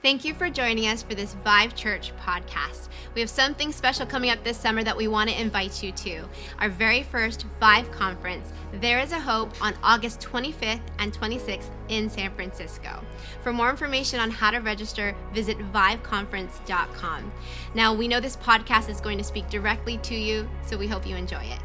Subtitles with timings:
[0.00, 2.88] Thank you for joining us for this Vive Church podcast.
[3.16, 6.22] We have something special coming up this summer that we want to invite you to.
[6.60, 12.08] Our very first Vive conference, There is a Hope, on August 25th and 26th in
[12.08, 13.04] San Francisco.
[13.42, 17.32] For more information on how to register, visit viveconference.com.
[17.74, 21.08] Now, we know this podcast is going to speak directly to you, so we hope
[21.08, 21.58] you enjoy it.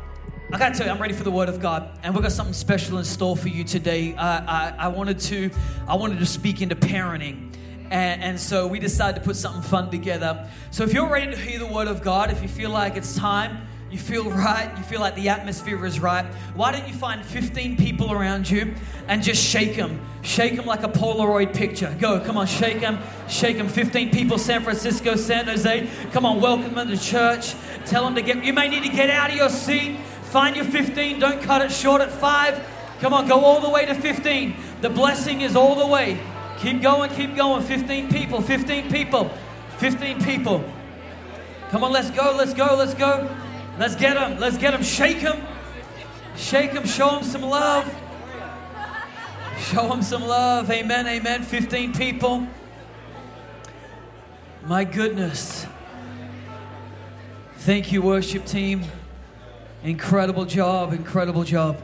[0.52, 2.56] I gotta tell you, I'm ready for the Word of God, and we've got something
[2.56, 4.16] special in store for you today.
[4.16, 5.52] Uh, I, I wanted to,
[5.88, 7.54] I wanted to speak into parenting.
[7.94, 10.50] And, and, so we decided to put something fun together.
[10.72, 13.16] So if you're ready to hear the word of God, if you feel like it's
[13.16, 16.26] time, you feel right, you feel like the atmosphere is right,
[16.56, 18.74] why don't you find 15 people around you
[19.08, 20.02] and just shake them?
[20.24, 21.96] Shake them like a Polaroid picture.
[22.00, 22.98] Go, come on, shake them,
[23.30, 23.68] shake them.
[23.68, 25.88] 15 people, San Francisco, San Jose.
[26.14, 27.54] Come on, welcome them to church.
[27.86, 30.00] Tell them to get, you may need to get out of your seat.
[30.32, 32.60] Find your 15, don't cut it short at five.
[33.02, 34.56] Come on, go all the way to 15.
[34.82, 36.20] The blessing is all the way.
[36.64, 37.62] Keep going, keep going.
[37.62, 39.30] 15 people, 15 people,
[39.80, 40.64] 15 people.
[41.72, 43.30] Come on, let's go, let's go, let's go.
[43.78, 44.82] Let's get them, let's get them.
[44.82, 45.46] Shake them,
[46.38, 47.94] shake them, show them some love.
[49.60, 50.72] Show them some love.
[50.72, 51.44] Amen, amen.
[51.44, 52.48] 15 people.
[54.66, 55.68] My goodness.
[57.58, 58.84] Thank you, worship team.
[59.84, 61.82] Incredible job, incredible job.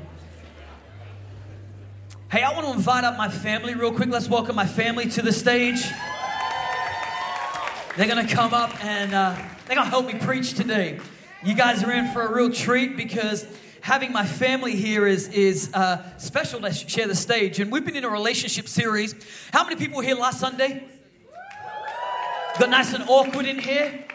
[2.31, 4.07] Hey, I want to invite up my family real quick.
[4.09, 5.81] Let's welcome my family to the stage.
[7.97, 10.99] They're going to come up and uh, they're going to help me preach today.
[11.43, 13.47] You guys are in for a real treat because
[13.81, 17.59] having my family here is, is uh, special to share the stage.
[17.59, 19.15] And we've been in a relationship series.
[19.51, 20.83] How many people were here last Sunday?
[22.59, 24.05] Got nice and awkward in here?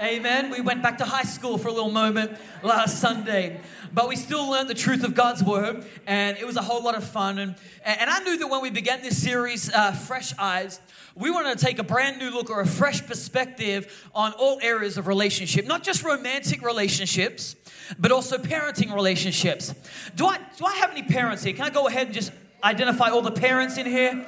[0.00, 0.50] Amen.
[0.50, 3.60] We went back to high school for a little moment last Sunday,
[3.92, 6.96] but we still learned the truth of God's word, and it was a whole lot
[6.96, 7.38] of fun.
[7.38, 10.80] And, and I knew that when we began this series, uh, Fresh Eyes,
[11.14, 14.98] we wanted to take a brand new look or a fresh perspective on all areas
[14.98, 17.54] of relationship, not just romantic relationships,
[17.96, 19.72] but also parenting relationships.
[20.16, 21.54] Do I, do I have any parents here?
[21.54, 22.32] Can I go ahead and just
[22.64, 24.26] identify all the parents in here?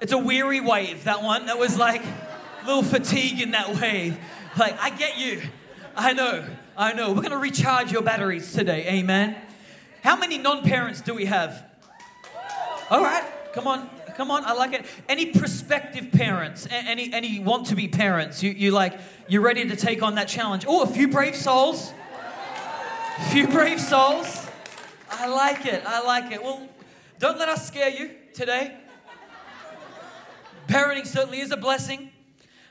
[0.00, 1.46] It's a weary wave, that one.
[1.46, 4.16] That was like a little fatigue in that wave.
[4.58, 5.42] Like, I get you.
[5.96, 6.44] I know.
[6.76, 7.08] I know.
[7.08, 8.86] We're going to recharge your batteries today.
[8.88, 9.36] Amen.
[10.02, 11.64] How many non parents do we have?
[12.90, 13.24] All right.
[13.54, 13.88] Come on.
[14.16, 14.44] Come on.
[14.44, 14.84] I like it.
[15.08, 16.68] Any prospective parents?
[16.70, 18.42] Any, any want to be parents?
[18.42, 20.64] You, you like, you're ready to take on that challenge?
[20.68, 21.92] Oh, a few brave souls.
[23.18, 24.46] A few brave souls.
[25.10, 25.82] I like it.
[25.86, 26.42] I like it.
[26.42, 26.68] Well,
[27.18, 28.76] don't let us scare you today.
[30.68, 32.11] Parenting certainly is a blessing.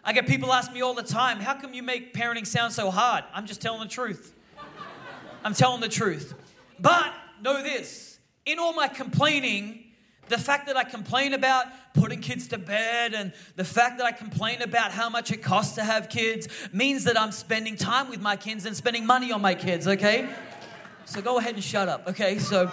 [0.03, 2.89] I get people ask me all the time, how come you make parenting sound so
[2.89, 3.23] hard?
[3.33, 4.33] I'm just telling the truth.
[5.43, 6.33] I'm telling the truth.
[6.79, 9.83] But know this in all my complaining,
[10.27, 14.11] the fact that I complain about putting kids to bed and the fact that I
[14.11, 18.21] complain about how much it costs to have kids means that I'm spending time with
[18.21, 20.27] my kids and spending money on my kids, okay?
[21.05, 22.39] So go ahead and shut up, okay?
[22.39, 22.71] So.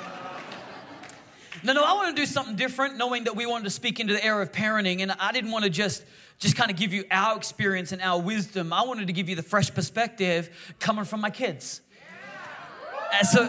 [1.64, 4.12] No, no, I want to do something different, knowing that we wanted to speak into
[4.12, 6.04] the era of parenting, and I didn't want to just
[6.38, 8.72] just kind of give you our experience and our wisdom.
[8.72, 11.80] I wanted to give you the fresh perspective coming from my kids.
[13.12, 13.44] And so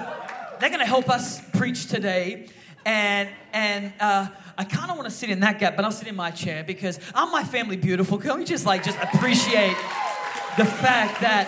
[0.59, 2.50] they're going to help us preach today.
[2.86, 6.08] And, and uh, I kind of want to sit in that gap, but I'll sit
[6.08, 8.18] in my chair because I'm my family beautiful.
[8.18, 9.78] Can we just like just appreciate
[10.58, 11.48] the fact that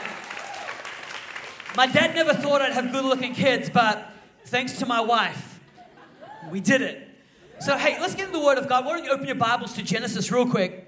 [1.75, 4.11] my dad never thought I'd have good looking kids, but
[4.45, 5.50] thanks to my wife,
[6.49, 7.07] we did it.
[7.59, 8.85] So, hey, let's get into the Word of God.
[8.85, 10.87] Why don't you open your Bibles to Genesis real quick?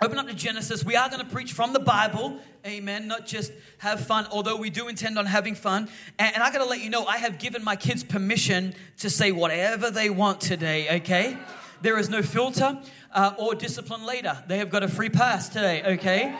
[0.00, 0.84] Open up to Genesis.
[0.84, 2.38] We are going to preach from the Bible.
[2.64, 3.08] Amen.
[3.08, 5.88] Not just have fun, although we do intend on having fun.
[6.18, 9.10] And, and I got to let you know, I have given my kids permission to
[9.10, 11.36] say whatever they want today, okay?
[11.82, 12.80] There is no filter
[13.12, 14.42] uh, or discipline later.
[14.46, 16.34] They have got a free pass today, okay?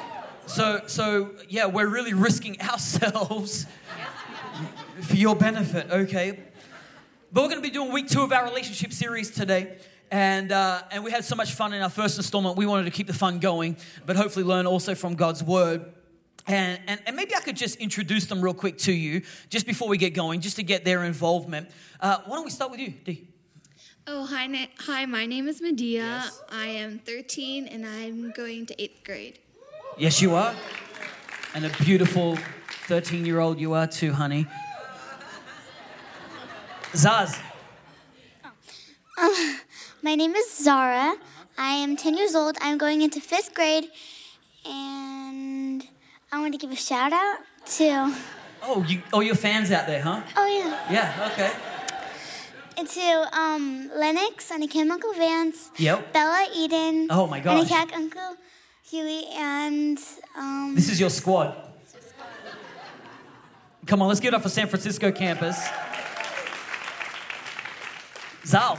[0.47, 3.67] So, so yeah, we're really risking ourselves
[5.03, 6.45] for your benefit, okay?
[7.31, 9.77] But we're going to be doing week two of our relationship series today
[10.11, 12.57] and uh, and we had so much fun in our first installment.
[12.57, 15.85] We wanted to keep the fun going, but hopefully learn also from God's word.
[16.47, 19.21] And, and, and maybe I could just introduce them real quick to you,
[19.51, 21.69] just before we get going, just to get their involvement.
[22.01, 23.29] Uh, why don't we start with you, Dee?
[24.07, 25.05] Oh, hi, na- hi.
[25.05, 26.01] My name is Medea.
[26.01, 26.43] Yes.
[26.51, 29.41] I am 13 and I'm going to eighth grade.
[29.99, 30.55] Yes, you are.
[31.55, 32.39] And a beautiful
[32.87, 34.47] 13 year old you are too, honey.
[36.93, 37.39] Zaz.
[39.19, 39.59] Oh.
[40.03, 41.17] My name is Zara.
[41.59, 42.57] I am 10 years old.
[42.61, 43.89] I'm going into fifth grade,
[44.65, 45.85] and
[46.31, 47.39] I want to give a shout out
[47.77, 48.15] to.
[48.63, 50.23] Oh, you, oh, your fans out there, huh?
[50.37, 50.93] Oh, yeah.
[50.93, 51.51] Yeah, okay.
[52.79, 56.13] And to um, Lennox, Anna Chemical Vance, yep.
[56.13, 57.59] Bella Eden, oh my gosh.
[57.59, 58.37] Anna Cat Uncle,
[58.89, 59.99] Huey, and
[60.37, 61.57] um, This is your squad.
[63.87, 65.69] Come on, let's give it up for San Francisco campus.
[68.49, 68.79] Zal.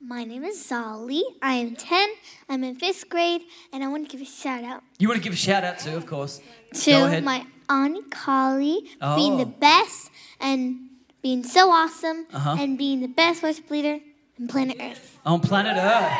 [0.00, 1.22] my name is Zali.
[1.42, 2.08] I am 10.
[2.48, 3.42] I'm in fifth grade,
[3.72, 5.78] and I want to give a shout out You want to give a shout out
[5.80, 6.40] to, of course.
[6.84, 9.38] To my Aunt Collie for being Oh.
[9.38, 10.10] the best
[10.40, 10.88] and
[11.22, 12.56] being so awesome Uh-huh.
[12.60, 13.98] and being the best worship leader
[14.38, 15.18] on planet Earth.
[15.24, 16.12] On planet Earth.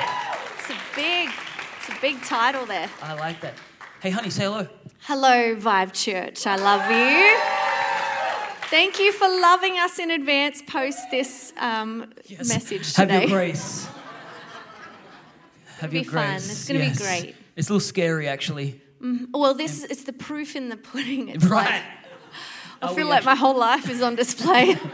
[0.59, 1.29] It's a big,
[1.79, 2.89] it's a big title there.
[3.03, 3.55] I like that.
[4.01, 4.67] Hey, honey, say hello.
[5.03, 6.47] Hello, Vive Church.
[6.47, 7.64] I love you.
[8.75, 12.49] Thank you for loving us in advance post this um, Yes.
[12.49, 13.87] message Have your grace.
[15.79, 16.31] Have be your fun.
[16.31, 16.51] grace.
[16.51, 17.37] It's gonna be great.
[17.55, 18.81] It's a little scary, actually.
[19.33, 21.29] Well, this is it's the proof in the pudding.
[21.29, 21.71] It's Right.
[21.71, 21.83] like,
[22.83, 24.77] I Are feel like my whole life is on display.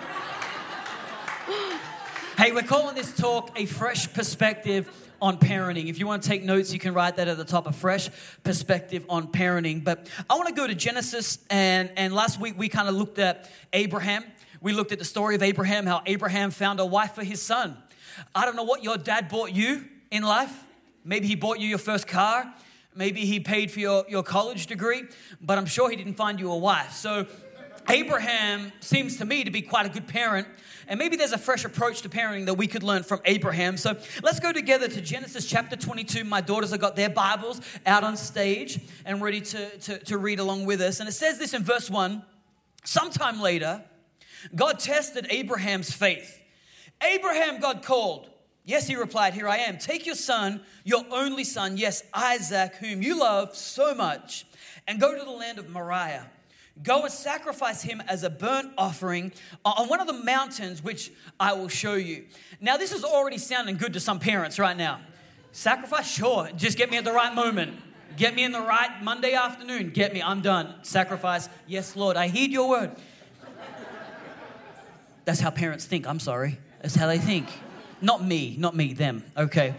[2.36, 5.88] Hey, we're calling this talk a fresh perspective on parenting.
[5.88, 8.08] If you want to take notes, you can write that at the top, a fresh
[8.42, 9.84] perspective on parenting.
[9.84, 13.18] But I want to go to Genesis, and, and last week we kind of looked
[13.18, 14.24] at Abraham.
[14.60, 17.76] We looked at the story of Abraham, how Abraham found a wife for his son.
[18.34, 20.52] I don't know what your dad bought you in life.
[21.04, 22.52] Maybe he bought you your first car.
[22.94, 25.04] Maybe he paid for your, your college degree,
[25.40, 26.92] but I'm sure he didn't find you a wife.
[26.92, 27.26] So
[27.90, 30.46] Abraham seems to me to be quite a good parent.
[30.86, 33.76] And maybe there's a fresh approach to parenting that we could learn from Abraham.
[33.76, 36.22] So let's go together to Genesis chapter 22.
[36.22, 40.38] My daughters have got their Bibles out on stage and ready to, to, to read
[40.38, 41.00] along with us.
[41.00, 42.22] And it says this in verse 1
[42.84, 43.82] Sometime later,
[44.54, 46.40] God tested Abraham's faith.
[47.02, 48.30] Abraham, God called.
[48.64, 49.78] Yes, he replied, Here I am.
[49.78, 54.46] Take your son, your only son, yes, Isaac, whom you love so much,
[54.86, 56.30] and go to the land of Moriah.
[56.82, 59.32] Go and sacrifice him as a burnt offering
[59.64, 62.24] on one of the mountains which I will show you.
[62.60, 65.00] Now, this is already sounding good to some parents right now.
[65.52, 66.10] Sacrifice?
[66.10, 66.48] Sure.
[66.56, 67.74] Just get me at the right moment.
[68.16, 69.90] Get me in the right Monday afternoon.
[69.90, 70.22] Get me.
[70.22, 70.74] I'm done.
[70.82, 71.48] Sacrifice.
[71.66, 72.16] Yes, Lord.
[72.16, 72.92] I heed your word.
[75.24, 76.06] That's how parents think.
[76.06, 76.58] I'm sorry.
[76.82, 77.48] That's how they think.
[78.00, 79.24] Not me, not me, them.
[79.36, 79.74] Okay.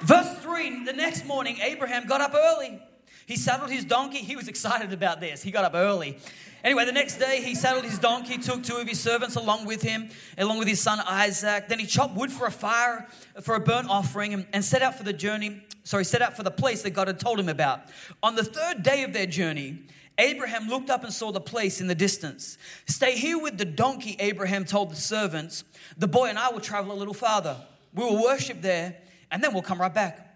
[0.00, 2.82] Verse 3 The next morning, Abraham got up early.
[3.28, 4.20] He saddled his donkey.
[4.20, 5.42] He was excited about this.
[5.42, 6.16] He got up early.
[6.64, 9.82] Anyway, the next day, he saddled his donkey, took two of his servants along with
[9.82, 10.08] him,
[10.38, 11.68] along with his son Isaac.
[11.68, 13.06] Then he chopped wood for a fire,
[13.42, 15.62] for a burnt offering, and, and set out for the journey.
[15.84, 17.82] Sorry, set out for the place that God had told him about.
[18.22, 19.80] On the third day of their journey,
[20.16, 22.56] Abraham looked up and saw the place in the distance.
[22.86, 25.64] Stay here with the donkey, Abraham told the servants.
[25.98, 27.58] The boy and I will travel a little farther.
[27.92, 28.96] We will worship there,
[29.30, 30.27] and then we'll come right back.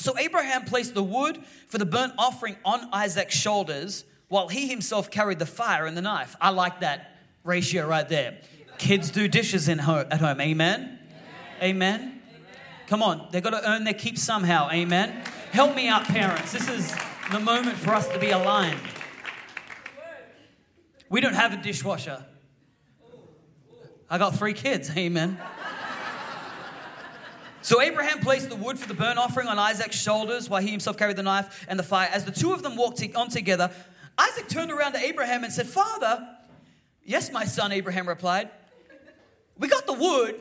[0.00, 1.38] So Abraham placed the wood
[1.68, 6.00] for the burnt offering on Isaac's shoulders while he himself carried the fire and the
[6.00, 6.36] knife.
[6.40, 8.38] I like that ratio right there.
[8.78, 10.40] Kids do dishes in at home.
[10.40, 10.98] Amen?
[11.62, 12.22] Amen.
[12.86, 14.70] Come on, they've got to earn their keep somehow.
[14.72, 15.22] Amen.
[15.52, 16.52] Help me out, parents.
[16.52, 16.94] This is
[17.30, 18.80] the moment for us to be aligned.
[21.10, 22.24] We don't have a dishwasher.
[24.08, 24.90] I got three kids.
[24.96, 25.38] Amen.
[27.62, 30.96] So Abraham placed the wood for the burnt offering on Isaac's shoulders while he himself
[30.96, 32.08] carried the knife and the fire.
[32.10, 33.70] As the two of them walked on together,
[34.18, 36.26] Isaac turned around to Abraham and said, Father,
[37.04, 38.50] yes, my son, Abraham replied.
[39.58, 40.40] We got the wood.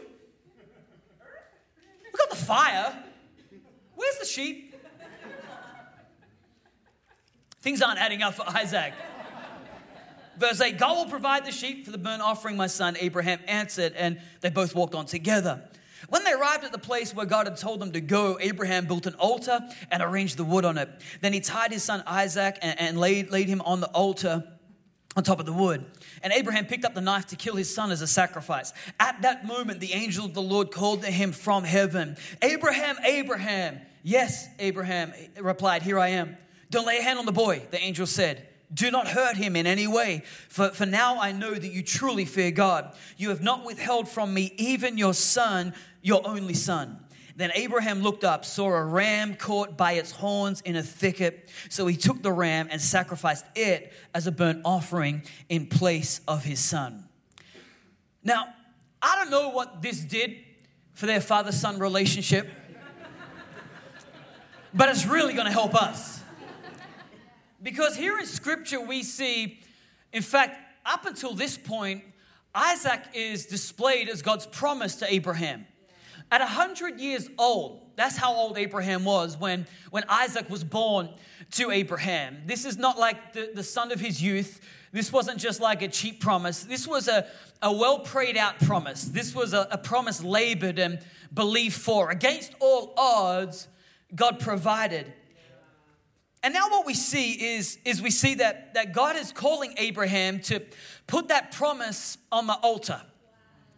[2.05, 3.03] We got the fire.
[3.95, 4.75] Where's the sheep?
[7.61, 8.93] Things aren't adding up for Isaac.
[10.37, 12.95] Verse 8 God will provide the sheep for the burnt offering, my son.
[12.97, 15.68] Abraham answered, and they both walked on together.
[16.09, 19.05] When they arrived at the place where God had told them to go, Abraham built
[19.05, 19.59] an altar
[19.91, 20.89] and arranged the wood on it.
[21.21, 24.43] Then he tied his son Isaac and, and laid, laid him on the altar
[25.15, 25.85] on top of the wood.
[26.21, 28.73] And Abraham picked up the knife to kill his son as a sacrifice.
[28.99, 33.79] At that moment, the angel of the Lord called to him from heaven Abraham, Abraham.
[34.01, 36.37] Yes, Abraham replied, Here I am.
[36.69, 38.47] Don't lay a hand on the boy, the angel said.
[38.71, 42.25] Do not hurt him in any way, for, for now I know that you truly
[42.25, 42.95] fear God.
[43.17, 45.73] You have not withheld from me even your son,
[46.09, 46.99] your only son.
[47.37, 51.47] Then Abraham looked up, saw a ram caught by its horns in a thicket.
[51.69, 56.43] So he took the ram and sacrificed it as a burnt offering in place of
[56.43, 57.07] his son.
[58.23, 58.47] Now,
[59.01, 60.35] I don't know what this did
[60.93, 62.49] for their father son relationship,
[64.73, 66.19] but it's really going to help us.
[67.63, 69.61] Because here in scripture, we see,
[70.11, 72.03] in fact, up until this point,
[72.53, 75.65] Isaac is displayed as God's promise to Abraham.
[76.31, 81.09] At 100 years old, that's how old Abraham was when, when Isaac was born
[81.51, 82.43] to Abraham.
[82.45, 84.61] This is not like the, the son of his youth.
[84.91, 86.63] This wasn't just like a cheap promise.
[86.63, 87.27] This was a,
[87.61, 89.03] a well prayed out promise.
[89.05, 90.99] This was a, a promise labored and
[91.33, 92.11] believed for.
[92.11, 93.67] Against all odds,
[94.15, 95.11] God provided.
[96.41, 100.39] And now what we see is, is we see that, that God is calling Abraham
[100.41, 100.61] to
[101.05, 103.01] put that promise on the altar,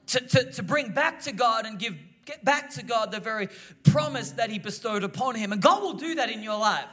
[0.08, 1.96] to, to, to bring back to God and give
[2.32, 3.50] get back to God the very
[3.84, 5.52] promise that he bestowed upon him.
[5.52, 6.88] And God will do that in your life.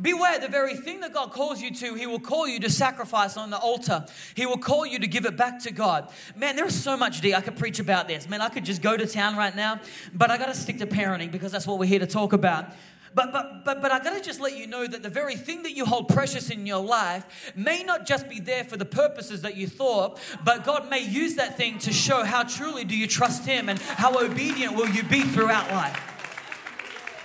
[0.00, 3.36] Beware, the very thing that God calls you to, He will call you to sacrifice
[3.36, 4.06] on the altar.
[4.36, 6.08] He will call you to give it back to God.
[6.36, 7.34] Man, there is so much D.
[7.34, 8.28] I could preach about this.
[8.28, 9.80] Man, I could just go to town right now,
[10.14, 12.66] but I got to stick to parenting because that's what we're here to talk about.
[13.14, 15.72] But, but, but, but I gotta just let you know that the very thing that
[15.72, 19.56] you hold precious in your life may not just be there for the purposes that
[19.56, 23.44] you thought, but God may use that thing to show how truly do you trust
[23.44, 26.00] Him and how obedient will you be throughout life.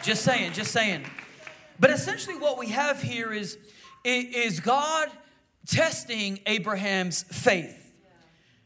[0.04, 1.06] Just saying, just saying.
[1.80, 3.58] But essentially, what we have here is,
[4.04, 5.10] is God
[5.68, 7.94] testing Abraham's faith.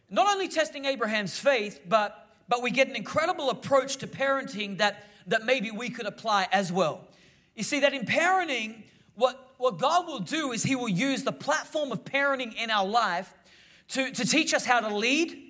[0.10, 5.06] Not only testing Abraham's faith, but, but we get an incredible approach to parenting that,
[5.26, 7.08] that maybe we could apply as well.
[7.56, 8.84] You see, that in parenting,
[9.16, 12.86] what, what God will do is He will use the platform of parenting in our
[12.86, 13.34] life
[13.92, 15.42] to, to teach us how to lead,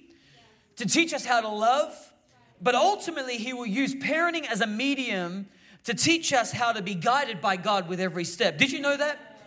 [0.75, 2.13] to teach us how to love,
[2.62, 5.48] but ultimately, He will use parenting as a medium
[5.86, 8.60] to teach us how to be guided by God with every step.
[8.60, 9.39] Did you know that?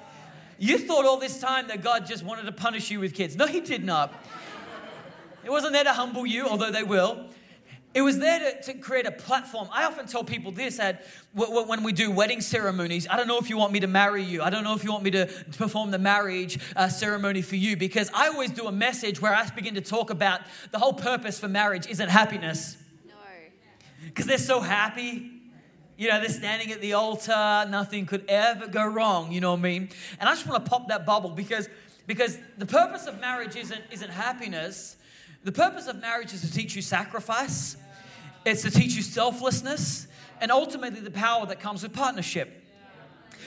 [0.58, 3.36] You thought all this time that God just wanted to punish you with kids.
[3.36, 4.12] No, He did not.
[5.44, 7.28] It wasn't there to humble you, although they will.
[7.94, 9.68] It was there to, to, create a platform.
[9.70, 13.48] I often tell people this at when we do wedding ceremonies, I don't know if
[13.48, 14.42] you want me to marry you.
[14.42, 17.76] I don't know if you want me to perform the marriage uh, ceremony for you
[17.76, 20.40] because I always do a message where I begin to talk about
[20.72, 22.76] the whole purpose for marriage isn't happiness.
[23.06, 23.14] No.
[24.06, 25.30] Because they're so happy.
[25.96, 29.60] You know, they're standing at the altar, nothing could ever go wrong, you know what
[29.60, 29.90] I mean?
[30.18, 31.68] And I just want to pop that bubble because,
[32.08, 34.96] because the purpose of marriage isn't, isn't happiness.
[35.44, 37.76] The purpose of marriage is to teach you sacrifice,
[38.44, 40.06] it's to teach you selflessness,
[40.40, 42.62] and ultimately the power that comes with partnership.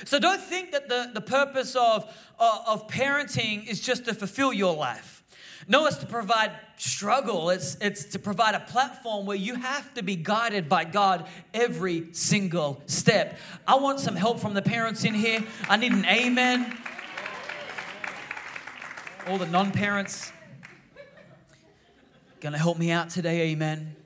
[0.06, 2.04] So don't think that the, the purpose of,
[2.40, 5.24] of, of parenting is just to fulfill your life.
[5.68, 7.50] No, it's to provide struggle.
[7.50, 12.14] It's, it's to provide a platform where you have to be guided by God every
[12.14, 13.38] single step.
[13.68, 15.44] I want some help from the parents in here.
[15.68, 16.78] I need an amen.
[19.28, 20.32] All the non parents,
[22.40, 23.97] gonna help me out today, amen.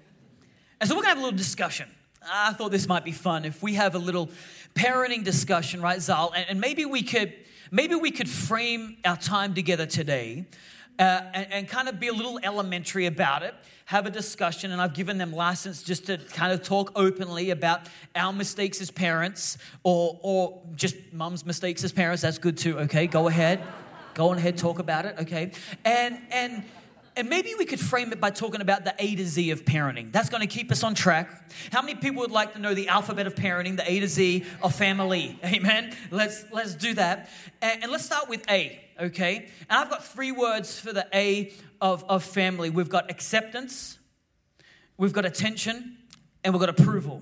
[0.82, 1.88] And so we're gonna have a little discussion.
[2.28, 4.32] I thought this might be fun if we have a little
[4.74, 6.34] parenting discussion, right, Zal?
[6.36, 7.34] And, and maybe we could
[7.70, 10.48] maybe we could frame our time together today
[10.98, 13.54] uh, and, and, kind of be a little elementary about it,
[13.86, 17.82] have a discussion, and I've given them license just to kind of talk openly about
[18.16, 22.24] our mistakes as parents or, or just mum's mistakes as parents.
[22.24, 23.08] That's good too, okay?
[23.08, 23.64] Go ahead.
[24.14, 25.52] Go on ahead, talk about it, okay?
[25.86, 26.64] And, and,
[27.16, 30.12] and maybe we could frame it by talking about the A to Z of parenting.
[30.12, 31.52] That's going to keep us on track.
[31.72, 34.46] How many people would like to know the alphabet of parenting, the A to Z
[34.62, 35.40] of family?
[35.46, 35.96] Amen.
[36.10, 37.30] Let's let's do that.
[37.62, 39.48] And, and let's start with A okay?
[39.70, 41.52] And I've got three words for the A
[41.82, 43.98] of, of family we've got acceptance,
[44.98, 45.98] we've got attention,
[46.44, 47.22] and we've got approval.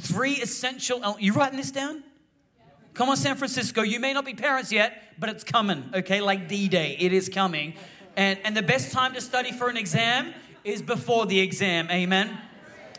[0.00, 1.16] Three essential.
[1.18, 2.02] You writing this down?
[2.94, 3.82] Come on, San Francisco.
[3.82, 6.20] You may not be parents yet, but it's coming, okay?
[6.20, 7.74] Like D Day, it is coming.
[8.16, 10.32] And, and the best time to study for an exam
[10.64, 12.36] is before the exam, amen?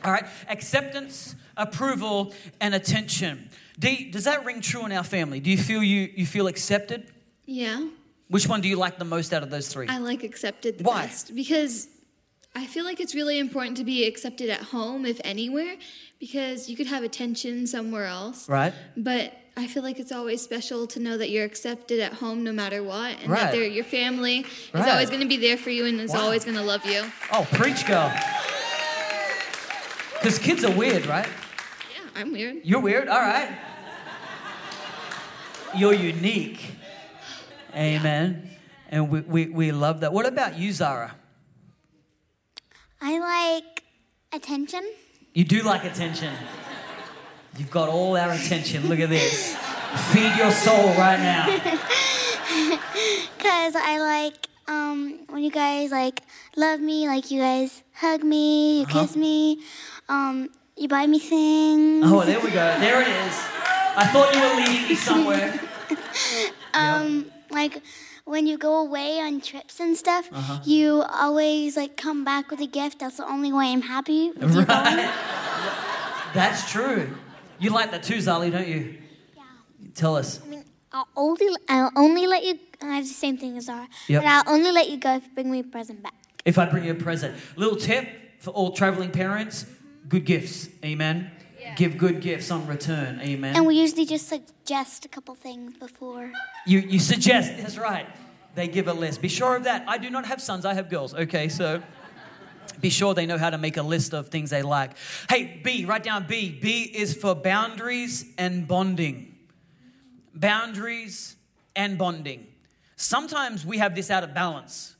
[0.04, 3.50] All right, acceptance, approval, and attention.
[3.80, 5.40] D, does that ring true in our family?
[5.40, 7.12] Do you feel you, you feel accepted?
[7.46, 7.88] Yeah.
[8.30, 9.88] Which one do you like the most out of those three?
[9.88, 11.08] I like accepted the Why?
[11.08, 11.88] best because
[12.56, 15.78] I feel like it's really important to be accepted at home, if anywhere,
[16.20, 18.50] because you could have attention somewhere else.
[18.50, 18.74] Right.
[18.96, 22.52] But I feel like it's always special to know that you're accepted at home no
[22.52, 23.52] matter what, and right.
[23.52, 24.82] that your family right.
[24.82, 26.22] is always going to be there for you and is wow.
[26.22, 27.04] always going to love you.
[27.34, 28.14] Oh, preach, girl.
[30.14, 31.26] Because kids are weird, right?
[31.26, 32.58] Yeah, I'm weird.
[32.64, 33.08] You're weird?
[33.08, 33.58] All right.
[35.76, 36.76] You're unique.
[37.76, 38.52] Amen.
[38.90, 40.14] And we, we, we love that.
[40.14, 41.16] What about you, Zara?
[43.02, 43.84] I like
[44.32, 44.88] attention.
[45.34, 46.32] You do like attention.
[47.58, 48.88] You've got all our attention.
[48.88, 49.56] Look at this.
[50.12, 51.46] Feed your soul right now.
[53.40, 56.22] Cause I like um, when you guys like
[56.56, 59.02] love me, like you guys hug me, you uh-huh.
[59.02, 59.62] kiss me,
[60.10, 62.06] um, you buy me things.
[62.06, 62.80] Oh, there we go.
[62.80, 63.36] There it is.
[63.96, 65.60] I thought you were leading me somewhere.
[66.74, 67.82] um, yep like
[68.26, 70.60] when you go away on trips and stuff, uh-huh.
[70.66, 73.00] you always like come back with a gift.
[73.00, 75.12] That's the only way I'm happy with you right.
[76.34, 77.16] That's true.
[77.60, 78.98] You like that too, Zali, don't you?
[79.36, 79.44] Yeah.
[79.96, 80.42] Tell us.
[80.44, 82.60] I mean, I'll only I'll only let you.
[82.82, 83.88] I have the same thing as Zara.
[84.08, 84.24] Yep.
[84.24, 86.14] But I'll only let you go if you bring me a present back.
[86.46, 88.08] If I bring you a present, little tip
[88.40, 89.66] for all traveling parents:
[90.08, 90.70] good gifts.
[90.84, 91.32] Amen.
[91.76, 93.20] give good gifts on return.
[93.22, 93.56] Amen.
[93.56, 96.32] And we usually just suggest a couple things before.
[96.66, 98.08] You, you suggest, that's right.
[98.56, 99.22] They give a list.
[99.22, 99.84] Be sure of that.
[99.88, 101.14] I do not have sons, I have girls.
[101.14, 101.82] Okay, so
[102.80, 104.92] be sure they know how to make a list of things they like.
[105.30, 106.50] Hey, B, write down B.
[106.50, 109.36] B is for boundaries and bonding.
[110.34, 111.36] Boundaries
[111.76, 112.48] and bonding.
[112.96, 114.96] Sometimes we have this out of balance.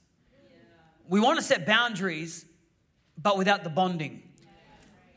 [1.08, 2.46] We want to set boundaries,
[3.18, 4.24] but without the bonding.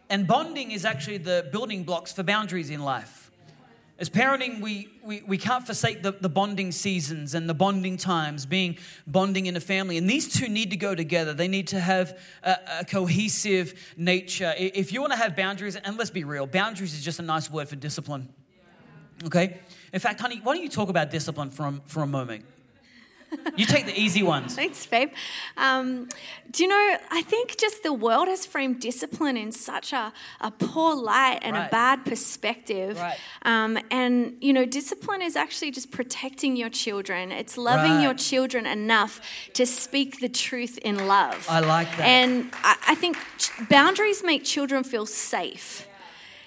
[0.09, 3.30] And bonding is actually the building blocks for boundaries in life.
[4.01, 8.47] As parenting, we, we, we can't forsake the, the bonding seasons and the bonding times,
[8.47, 9.99] being bonding in a family.
[9.99, 11.35] And these two need to go together.
[11.35, 14.55] They need to have a, a cohesive nature.
[14.57, 17.51] If you want to have boundaries, and let's be real, boundaries is just a nice
[17.51, 18.33] word for discipline.
[19.27, 19.61] Okay?
[19.93, 22.47] In fact, honey, why don't you talk about discipline a, for a moment?
[23.57, 24.55] You take the easy ones.
[24.55, 25.11] Thanks, babe.
[25.57, 26.09] Um,
[26.51, 30.51] do you know, I think just the world has framed discipline in such a, a
[30.51, 31.67] poor light and Right.
[31.67, 32.99] a bad perspective.
[32.99, 33.19] Right.
[33.43, 38.03] Um, and, you know, discipline is actually just protecting your children, it's loving Right.
[38.03, 39.21] your children enough
[39.55, 41.47] to speak the truth in love.
[41.49, 42.07] I like that.
[42.07, 45.87] And I, I think ch- boundaries make children feel safe.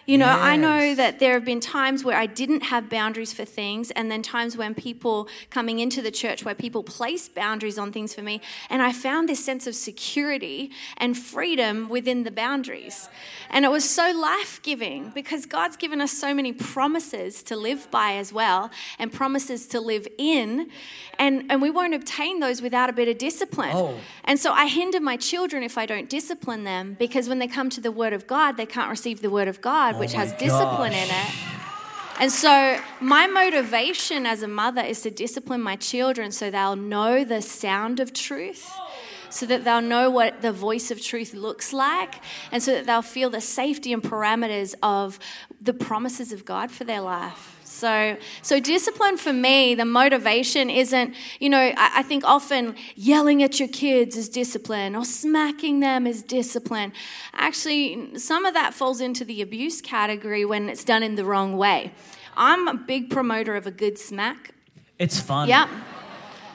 [0.06, 3.46] You know, I know that there have been times where I didn't have boundaries for
[3.46, 7.94] things, and then times when people coming into the church where people placed boundaries on
[7.94, 13.08] things for me, and I found this sense of security and freedom within the boundaries.
[13.50, 17.90] And it was so life giving because God's given us so many promises to live
[17.90, 20.70] by as well, and promises to live in,
[21.18, 23.72] and, and we won't obtain those without a bit of discipline.
[23.74, 23.96] Oh.
[24.26, 27.70] And so I hinder my children if I don't discipline them because when they come
[27.70, 30.26] to the Word of God, they can't receive the Word of God, which Oh my
[30.26, 31.34] has discipline in it.
[32.20, 37.24] And so, my motivation as a mother is to discipline my children so they'll know
[37.24, 38.72] the sound of truth,
[39.30, 42.22] so that they'll know what the voice of truth looks like,
[42.52, 45.18] and so that they'll feel the safety and parameters of
[45.60, 47.53] the promises of God for their life.
[47.84, 53.44] So, so discipline for me, the motivation isn't, you know, I, I think often yelling
[53.44, 56.94] at your kids is discipline or smacking them is discipline.
[57.34, 61.58] Actually, some of that falls into the abuse category when it's done in the wrong
[61.58, 61.92] way.
[62.38, 64.52] I'm a big promoter of a good smack.
[64.98, 65.50] It's fun.
[65.50, 65.68] Yeah.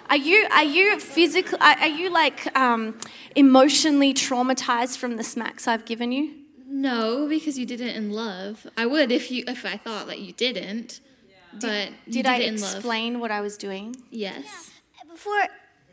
[0.09, 1.59] Are you are you physical?
[1.61, 2.99] Are, are you like um,
[3.37, 6.35] emotionally traumatized from the smacks I've given you?
[6.67, 8.67] No, because you did it in love.
[8.79, 11.01] I would if you if I thought that you didn't.
[11.53, 12.75] But you Did did I it in love.
[12.75, 13.97] explain what I was doing?
[14.11, 14.71] Yes.
[15.11, 15.47] Before,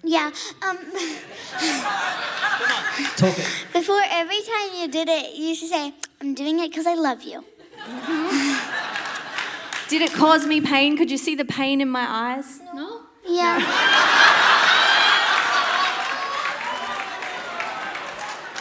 [0.04, 0.78] yeah, um,
[3.18, 3.48] Talk it.
[3.74, 6.94] before every time you did it, you used to say, I'm doing it because I
[6.96, 7.44] love you.
[9.88, 10.98] Did it cause me pain?
[10.98, 12.60] Could you see the pain in my eyes?
[12.74, 13.02] No.
[13.28, 13.58] Yeah.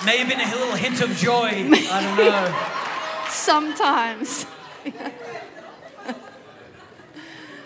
[0.04, 1.48] May have been a little hint of joy.
[1.50, 3.28] I don't know.
[3.30, 4.44] Sometimes.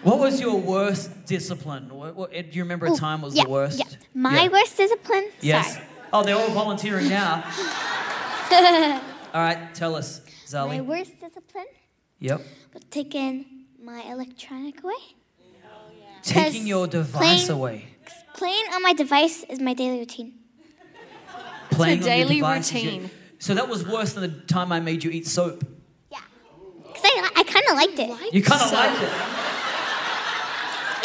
[0.02, 1.88] What was your worst discipline?
[1.94, 3.78] What, what, do you remember a time was yeah, the worst?
[3.78, 3.84] Yeah.
[4.14, 4.48] My Yeah.
[4.48, 5.28] worst discipline?
[5.40, 5.74] Yes.
[5.74, 5.84] Sorry.
[6.12, 7.44] Oh, they're all volunteering now.
[9.34, 10.68] all right, tell us, Zali.
[10.68, 11.66] My worst discipline
[12.20, 12.40] Yep.
[12.72, 14.94] was taking my electronic away.
[16.22, 17.84] Taking your device playing- away.
[18.34, 20.34] Playing on my device is my daily routine.
[21.70, 23.10] Playing on your daily device is your- routine.
[23.40, 25.64] So that was worse than the time I made you eat soap.
[26.10, 26.18] Yeah.
[26.86, 28.34] Because I, I kind of liked it.
[28.34, 29.12] You kind of liked it.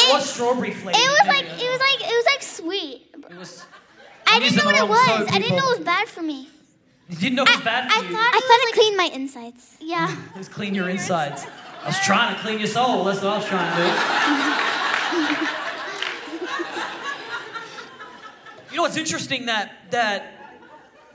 [0.09, 0.97] It was strawberry flavor.
[0.97, 3.01] It was like it was like it was like sweet.
[3.31, 3.65] It was.
[4.27, 5.05] I didn't know what it was.
[5.05, 6.49] soap, I didn't know it was bad for me.
[7.09, 8.15] You didn't know it was bad for I you.
[8.15, 9.77] thought I thought it cleaned my insides.
[9.79, 10.15] Yeah.
[10.35, 11.45] it was clean your insides.
[11.83, 13.03] I was trying to clean your soul.
[13.03, 15.53] That's what I was trying to do.
[18.71, 20.55] you know what's interesting that that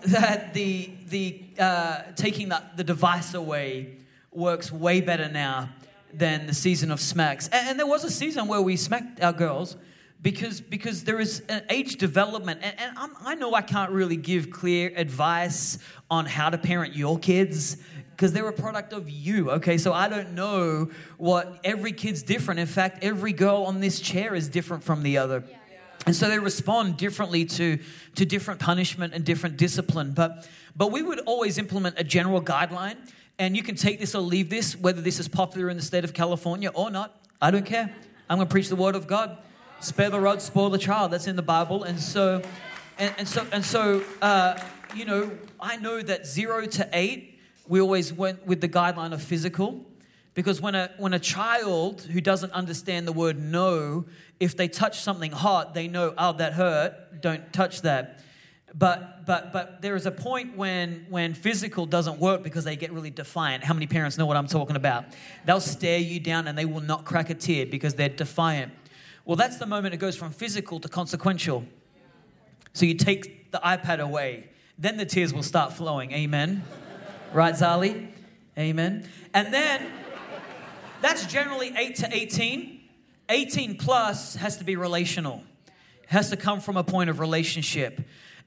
[0.03, 3.97] that the the uh, taking the, the device away
[4.31, 5.71] works way better now
[6.13, 7.49] than the season of smacks.
[7.49, 9.77] And, and there was a season where we smacked our girls
[10.21, 14.17] because because there is an age development, and, and I'm, I know I can't really
[14.17, 15.79] give clear advice
[16.11, 17.77] on how to parent your kids
[18.11, 19.53] because they're a product of you.
[19.53, 22.59] Okay, so I don't know what every kid's different.
[22.59, 25.45] In fact, every girl on this chair is different from the other.
[26.05, 27.79] And so they respond differently to,
[28.15, 30.13] to different punishment and different discipline.
[30.13, 32.97] But, but we would always implement a general guideline,
[33.39, 36.05] and you can take this or leave this, whether this is popular in the state
[36.05, 37.21] of California or not.
[37.41, 37.95] I don't care.
[38.29, 39.39] I'm going to preach the word of God.
[39.81, 41.13] Spare the rod, spoil the child.
[41.13, 41.85] That's in the Bible.
[41.85, 42.43] And so,
[42.99, 44.61] and, and so, and so, uh,
[44.95, 49.23] you know, I know that zero to eight, we always went with the guideline of
[49.23, 49.85] physical.
[50.35, 54.07] Because when a, when a child who doesn't understand the word no,
[54.41, 58.21] if they touch something hot, they know, oh, that hurt, don't touch that.
[58.75, 62.93] But but but there is a point when when physical doesn't work because they get
[62.93, 63.65] really defiant.
[63.65, 65.05] How many parents know what I'm talking about?
[65.47, 68.73] They'll stare you down and they will not crack a tear because they're defiant.
[69.25, 71.65] Well, that's the moment it goes from physical to consequential.
[72.73, 76.13] So you take the iPad away, then the tears will start flowing.
[76.13, 76.63] Amen.
[77.33, 78.09] Right, Zali?
[78.57, 79.09] Amen.
[79.35, 79.91] And then
[81.01, 82.81] that's generally 8 to 18.
[83.29, 85.43] 18 plus has to be relational.
[86.07, 88.01] Has to come from a point of relationship.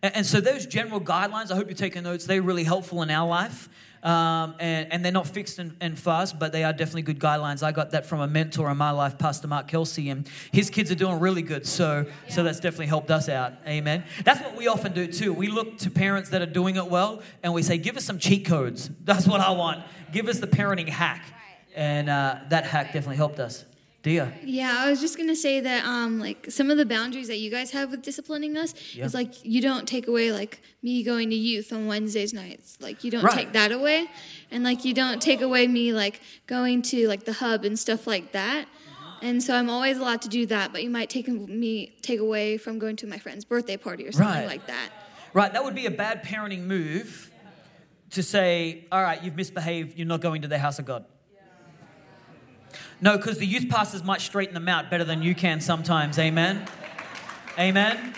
[0.04, 3.10] And, and so those general guidelines, I hope you're taking notes, they're really helpful in
[3.10, 3.70] our life.
[4.04, 7.62] Um, and, and, they're not fixed and, and, fast, but they are definitely good guidelines.
[7.62, 10.90] I got that from a mentor in my life, Pastor Mark Kelsey, and his kids
[10.90, 11.68] are doing really good.
[11.68, 13.54] So, so that's definitely helped us out.
[13.68, 14.04] Amen.
[14.24, 15.34] That's what we often do too.
[15.34, 18.18] We look to parents that are doing it well, and we say, "Give us some
[18.18, 19.84] cheat codes." That's what I want.
[20.12, 21.24] Give us the parenting hack,
[21.76, 23.66] and uh, that hack definitely helped us.
[24.04, 24.34] Dia.
[24.44, 27.52] Yeah, I was just gonna say that um like some of the boundaries that you
[27.52, 29.06] guys have with disciplining us Yeah.
[29.06, 32.78] is like you don't take away like me going to youth on Wednesdays nights.
[32.82, 33.36] Like you don't Right.
[33.36, 34.08] take that away.
[34.50, 38.08] And like you don't take away me like going to like the hub and stuff
[38.08, 38.66] like that.
[39.22, 42.58] And so I'm always allowed to do that, but you might take me take away
[42.58, 44.48] from going to my friend's birthday party or something Right.
[44.48, 44.90] like that.
[45.34, 47.30] Right, that would be a bad parenting move
[48.10, 51.06] to say, all right, you've misbehaved, you're not going to the house of God.
[53.04, 56.20] No, because the youth pastors might straighten them out better than you can sometimes.
[56.20, 56.68] Amen.
[57.58, 58.14] Amen.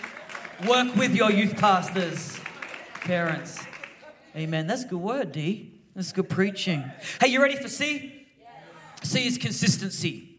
[0.68, 2.38] Work with your youth pastors,
[3.02, 3.64] parents.
[4.36, 4.68] Amen.
[4.68, 5.72] That's a good word, D.
[5.96, 6.84] That's good preaching.
[7.22, 8.28] Hey, you ready for C?
[9.04, 10.38] C is consistency.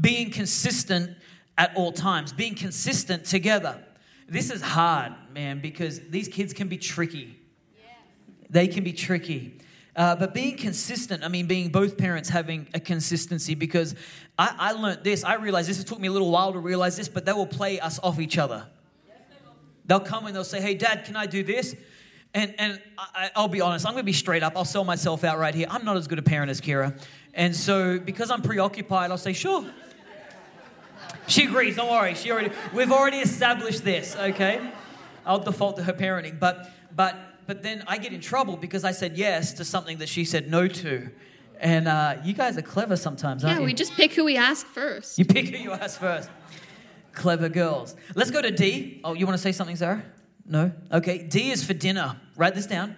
[0.00, 1.16] Being consistent
[1.58, 3.82] at all times, being consistent together.
[4.28, 7.36] This is hard, man, because these kids can be tricky.
[8.48, 9.59] They can be tricky.
[9.96, 13.94] Uh, but being consistent, I mean, being both parents having a consistency, because
[14.38, 16.96] I, I learned this, I realized this, it took me a little while to realize
[16.96, 18.66] this, but they will play us off each other.
[19.86, 21.74] They'll come and they'll say, Hey, dad, can I do this?
[22.32, 24.52] And, and I, I'll be honest, I'm going to be straight up.
[24.56, 25.66] I'll sell myself out right here.
[25.68, 26.96] I'm not as good a parent as Kira.
[27.34, 29.64] And so, because I'm preoccupied, I'll say, Sure.
[31.26, 32.14] She agrees, don't worry.
[32.14, 34.60] She already, we've already established this, okay?
[35.24, 36.38] I'll default to her parenting.
[36.40, 37.16] But, but,
[37.50, 40.48] but then I get in trouble because I said yes to something that she said
[40.48, 41.10] no to.
[41.58, 43.66] And uh, you guys are clever sometimes, aren't Yeah, you?
[43.66, 45.18] we just pick who we ask first.
[45.18, 46.30] You pick who you ask first.
[47.10, 47.96] Clever girls.
[48.14, 49.00] Let's go to D.
[49.02, 50.00] Oh, you want to say something, Sarah?
[50.46, 50.70] No?
[50.92, 51.24] Okay.
[51.24, 52.20] D is for dinner.
[52.36, 52.96] Write this down.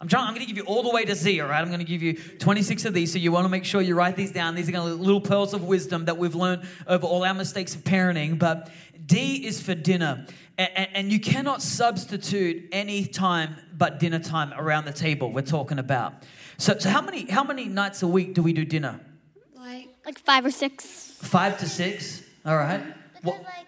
[0.00, 1.60] I'm trying, I'm going to give you all the way to Z, all right?
[1.60, 3.96] I'm going to give you 26 of these, so you want to make sure you
[3.96, 4.54] write these down.
[4.54, 7.74] These are gonna, be little pearls of wisdom that we've learned over all our mistakes
[7.74, 8.38] of parenting.
[8.38, 8.70] But
[9.06, 10.26] D is for dinner.
[10.58, 15.78] And, and you cannot substitute any time but dinner time around the table we're talking
[15.78, 16.12] about.
[16.58, 19.00] So, so how, many, how many nights a week do we do dinner?
[19.56, 21.18] Like Like five or six.
[21.22, 22.22] Five to six?
[22.44, 22.82] All right.
[23.14, 23.66] Because What, like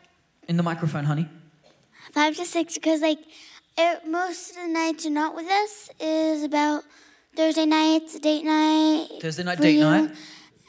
[0.49, 1.29] in the microphone, honey.
[2.13, 3.19] five to six because like
[3.79, 6.85] it, most of the nights you're not with us is about
[7.37, 9.09] Thursday nights, date night.
[9.21, 10.11] Thursday night, date night.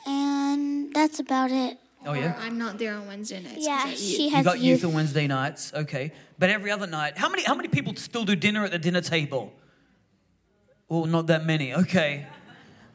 [0.07, 1.77] And that's about it.
[2.05, 2.35] Oh, yeah?
[2.39, 3.65] I'm not there on Wednesday nights.
[3.65, 3.97] Yeah, I eat.
[3.97, 4.81] she You got youth.
[4.81, 6.11] youth on Wednesday nights, okay.
[6.37, 9.01] But every other night, how many how many people still do dinner at the dinner
[9.01, 9.53] table?
[10.87, 11.73] Well, not that many.
[11.73, 12.27] Okay.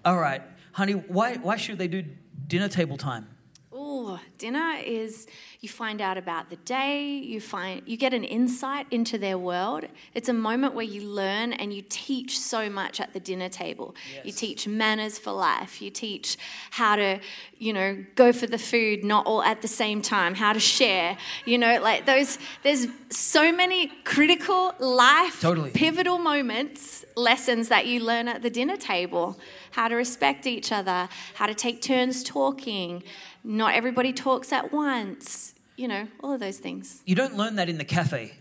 [0.04, 0.42] All right.
[0.72, 2.04] Honey, why why should they do
[2.46, 3.26] dinner table time?
[3.72, 5.26] Oh, dinner is
[5.60, 9.84] you find out about the day, you find you get an insight into their world.
[10.14, 13.94] It's a moment where you learn and you teach so much at the dinner table.
[14.24, 15.82] You teach manners for life.
[15.82, 16.38] You teach
[16.70, 17.20] how to,
[17.58, 21.18] you know, go for the food not all at the same time, how to share.
[21.44, 25.72] You know, like those there's so many critical life Totally.
[25.72, 29.38] pivotal moments, lessons that you learn at the dinner table.
[29.72, 33.02] How to respect each other, how to take turns talking.
[33.44, 35.49] Not everybody talks at once.
[35.76, 37.02] You know, all of those things.
[37.06, 38.33] You don't learn that in the cafe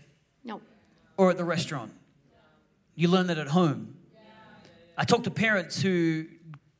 [0.44, 0.60] No.
[1.16, 1.92] or at the restaurant.
[2.94, 3.96] You learn that at home.
[4.98, 6.26] I talk to parents who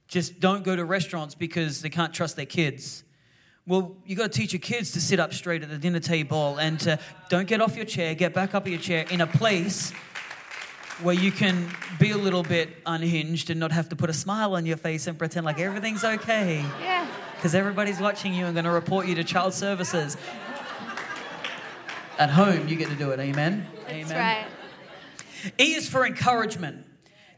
[0.06, 3.04] just don't go to restaurants because they can't trust their kids.
[3.66, 6.58] Well, you got to teach your kids to sit up straight at the dinner table
[6.58, 6.98] and to
[7.30, 9.92] don't get off your chair, get back up in your chair in a place
[11.02, 11.66] where you can
[11.98, 15.06] be a little bit unhinged and not have to put a smile on your face
[15.06, 17.06] and pretend like everything's okay Yeah.
[17.36, 20.18] because everybody's watching you and going to report you to child services.
[22.20, 23.18] At home, you get to do it.
[23.18, 23.66] Amen.
[23.88, 24.16] That's Amen.
[24.18, 24.46] right.
[25.58, 26.84] E is for encouragement.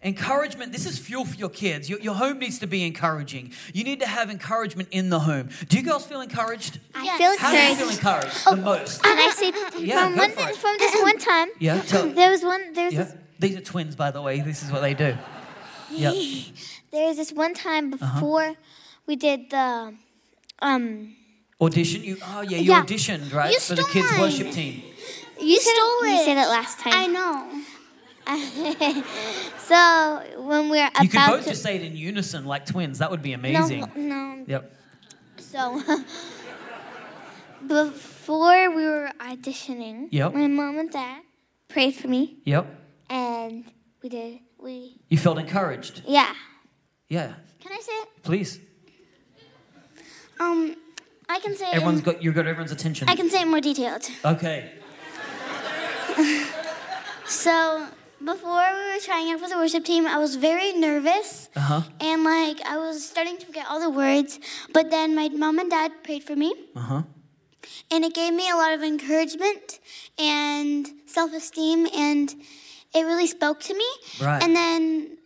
[0.02, 1.88] Encouragement, this is fuel for your kids.
[1.88, 3.52] Your, your home needs to be encouraging.
[3.72, 5.50] You need to have encouragement in the home.
[5.68, 6.80] Do you girls feel encouraged?
[6.96, 7.18] I Yes.
[7.18, 9.02] feel How do you feel encouraged the most?
[9.04, 11.48] Can I say Yeah, from one for from this one time?
[11.60, 12.72] Yeah, tell- There was one.
[12.72, 13.04] There was Yeah.
[13.04, 14.40] this, These are twins, by the way.
[14.40, 15.16] This is what they do.
[15.92, 16.14] Yep.
[16.90, 18.14] there was this one time Uh-huh.
[18.14, 18.54] before
[19.06, 19.94] we did the
[20.58, 21.14] um
[21.62, 22.02] Audition.
[22.02, 22.82] You, oh, yeah, you Yeah.
[22.82, 23.52] auditioned, right?
[23.52, 24.20] You for the kids' mine.
[24.20, 24.82] worship team.
[25.40, 26.24] You, said stole You it.
[26.24, 26.92] said it last time.
[26.94, 27.62] I know.
[29.58, 32.66] so when we're up to You could both to just say it in unison like
[32.66, 32.98] twins.
[32.98, 33.90] That would be no, amazing.
[33.96, 34.44] no.
[34.46, 34.72] Yep.
[35.38, 35.82] So
[37.66, 40.34] before we were auditioning, Yep.
[40.34, 41.22] my mom and dad
[41.68, 42.66] prayed for me, Yep.
[43.10, 43.64] and
[44.02, 44.40] we did.
[44.58, 46.02] We You felt encouraged.
[46.06, 46.32] yeah.
[47.08, 47.34] Yeah.
[47.60, 48.08] Can I say it?
[48.22, 48.58] Please.
[50.40, 50.76] Um,
[51.28, 51.66] I can say.
[51.66, 53.08] it Everyone's in, got you got everyone's attention.
[53.08, 54.08] I can say it more detailed.
[54.24, 54.70] Okay.
[57.26, 57.86] So
[58.22, 61.48] before we were trying out for the worship team, I was very nervous.
[61.56, 61.82] Uh huh.
[62.00, 64.38] And like I was starting to forget all the words,
[64.74, 67.02] but then my mom and dad prayed for me, Uh huh.
[67.90, 69.80] and it gave me a lot of encouragement
[70.18, 72.34] and self-esteem, and
[72.94, 73.86] it really spoke to me.
[74.20, 74.42] Right.
[74.42, 75.16] And then,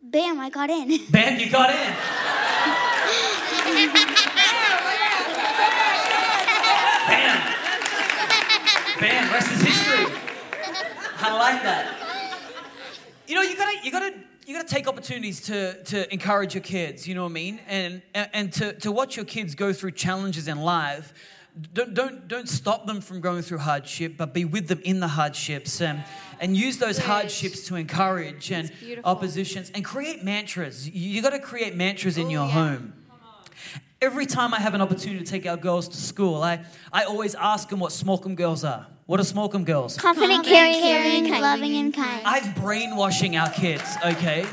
[0.00, 0.98] bam, I got in.
[1.10, 1.92] Bam, you got in.
[9.00, 9.30] Bam.
[9.30, 10.06] Rest is history.
[11.18, 11.94] I like that.
[13.26, 14.14] You know, you gotta, you gotta,
[14.46, 17.06] you gotta take opportunities to to encourage your kids.
[17.06, 17.60] You know what I mean?
[17.68, 21.12] And and, to to watch your kids go through challenges in life.
[21.72, 25.08] Don't, don't, don't stop them from going through hardship, but be with them in the
[25.08, 26.04] hardships and,
[26.38, 28.70] and use those hardships to encourage and
[29.04, 30.86] oppositions and create mantras.
[30.86, 32.92] You, you got to create mantras in oh, your home.
[34.02, 37.34] Every time I have an opportunity to take our girls to school, I, I always
[37.34, 38.86] ask them what Smallcombe girls are.
[39.06, 39.96] What are Smallcombe girls?
[39.96, 42.20] Confident, caring, caring, loving, and kind.
[42.26, 44.44] I'm brainwashing our kids, okay?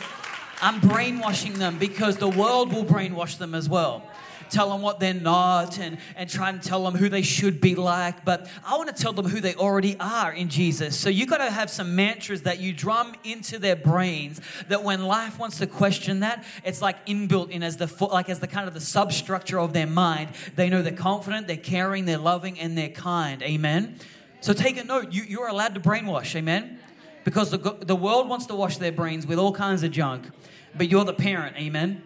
[0.62, 4.04] I'm brainwashing them because the world will brainwash them as well.
[4.50, 7.76] Tell them what they're not and, and try and tell them who they should be
[7.76, 8.26] like.
[8.26, 10.98] But I want to tell them who they already are in Jesus.
[10.98, 15.04] So you got to have some mantras that you drum into their brains that when
[15.04, 18.68] life wants to question that, it's like inbuilt in as the like as the kind
[18.68, 20.30] of the substructure of their mind.
[20.56, 23.42] They know they're confident, they're caring, they're loving, and they're kind.
[23.44, 23.98] Amen.
[24.42, 25.14] So take a note.
[25.14, 26.36] You, you're allowed to brainwash.
[26.36, 26.80] Amen
[27.24, 30.30] because the, the world wants to wash their brains with all kinds of junk,
[30.76, 32.02] but you're the parent, amen?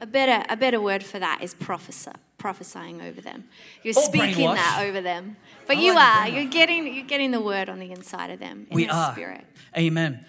[0.00, 3.44] A better, a better word for that is prophesy, prophesying over them.
[3.82, 4.54] You're Or speaking brainwash.
[4.56, 5.36] that over them.
[5.66, 6.28] But I you like are.
[6.36, 9.12] You're getting, you're getting the word on the inside of them in we are.
[9.12, 9.44] spirit.
[9.76, 10.24] Amen.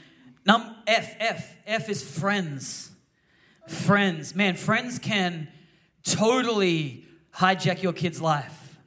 [0.46, 2.92] Num F, F, F is friends.
[3.68, 4.36] Friends.
[4.36, 5.48] Man, friends can
[6.04, 7.06] totally
[7.36, 8.78] hijack your kid's life.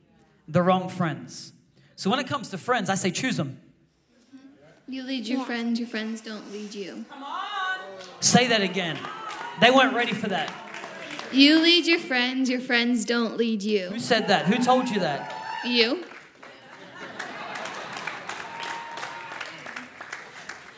[0.48, 1.52] The wrong friends.
[1.96, 3.60] So when it comes to friends, I say choose them.
[4.86, 7.06] You lead your friends, your friends don't lead you.
[7.08, 7.78] Come on.
[8.20, 8.98] Say that again.
[9.62, 10.52] They weren't ready for that.
[11.34, 13.88] You lead your friends, your friends don't lead you.
[13.88, 14.46] Who said that?
[14.46, 15.34] Who told you that?
[15.64, 16.04] You?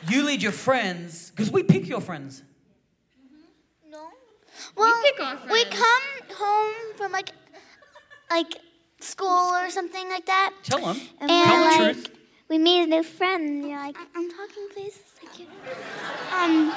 [0.09, 2.43] You lead your friends, because we pick your friends.
[3.91, 4.09] No.
[4.77, 6.03] Well, pick our we come
[6.37, 7.31] home from like,
[8.31, 8.55] like
[9.01, 11.01] school or something like that, Tell them.
[11.21, 12.11] and Tell the like truth.
[12.49, 13.43] we meet a new friend.
[13.49, 14.95] And you're like, I'm talking, please.
[15.21, 15.47] Thank you.
[16.35, 16.73] Um,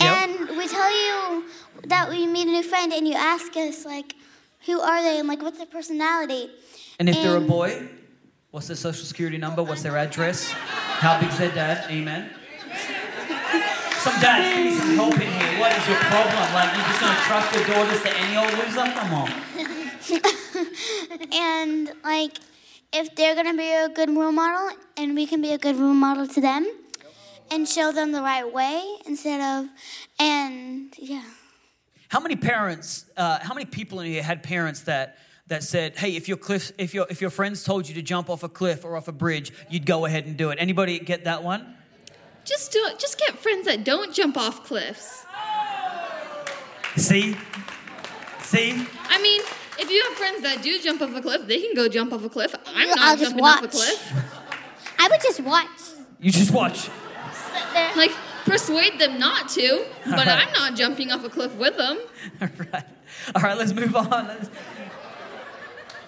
[0.00, 0.16] Yep.
[0.28, 1.44] and we tell you
[1.86, 4.14] that we meet a new friend, and you ask us like,
[4.66, 6.50] who are they, and like, what's their personality?
[6.98, 7.88] And if they're a boy,
[8.50, 9.62] what's their social security number?
[9.62, 10.50] What's their address?
[10.50, 11.90] How big's their dad?
[11.90, 12.30] Amen.
[13.98, 15.60] Some dads, give me some help in here.
[15.60, 16.54] What is your problem?
[16.54, 18.86] Like, you just gonna trust your daughters to any old loser?
[18.92, 19.30] Come on.
[21.32, 22.38] and like
[22.92, 25.94] if they're gonna be a good role model and we can be a good role
[25.94, 26.66] model to them
[27.50, 29.68] and show them the right way instead of
[30.18, 31.24] and yeah
[32.08, 35.18] How many parents, uh, how many people in here had parents that
[35.48, 38.28] that said, "Hey, if your cliff, if your if your friends told you to jump
[38.30, 41.24] off a cliff or off a bridge, you'd go ahead and do it." Anybody get
[41.24, 41.74] that one?
[42.44, 42.98] Just do it.
[42.98, 45.24] Just get friends that don't jump off cliffs.
[46.96, 47.36] See,
[48.42, 48.86] see.
[49.08, 49.40] I mean,
[49.78, 52.24] if you have friends that do jump off a cliff, they can go jump off
[52.24, 52.54] a cliff.
[52.66, 54.12] I'm I'll not just jumping off a cliff.
[54.98, 55.68] i would just watch
[56.20, 56.78] You just watch.
[56.80, 56.90] sit
[57.72, 58.10] there Like,
[58.48, 61.98] persuade them not to, but I'm not jumping off a cliff with them.
[62.40, 62.84] All right.
[63.34, 64.10] All right, let's move on.
[64.10, 64.50] Let's...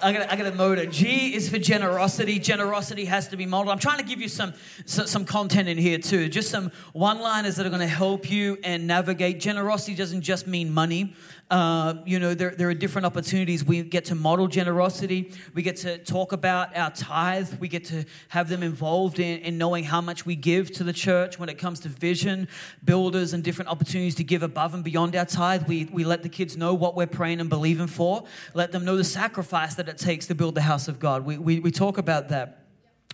[0.03, 0.87] I got, I got a motor.
[0.87, 2.39] G is for generosity.
[2.39, 3.73] Generosity has to be modeled.
[3.73, 4.55] I'm trying to give you some,
[4.87, 6.29] some, some content in here too.
[6.29, 9.41] Just some one-liners that are going to help you and navigate.
[9.41, 11.15] Generosity doesn't just mean money.
[11.51, 13.65] Uh, you know, there, there are different opportunities.
[13.65, 15.33] We get to model generosity.
[15.53, 17.59] We get to talk about our tithe.
[17.59, 20.93] We get to have them involved in, in knowing how much we give to the
[20.93, 22.47] church when it comes to vision,
[22.85, 25.67] builders, and different opportunities to give above and beyond our tithe.
[25.67, 28.23] We, we let the kids know what we're praying and believing for.
[28.55, 31.25] Let them know the sacrifice that it takes to build the house of God.
[31.25, 32.65] We, we, we talk about that.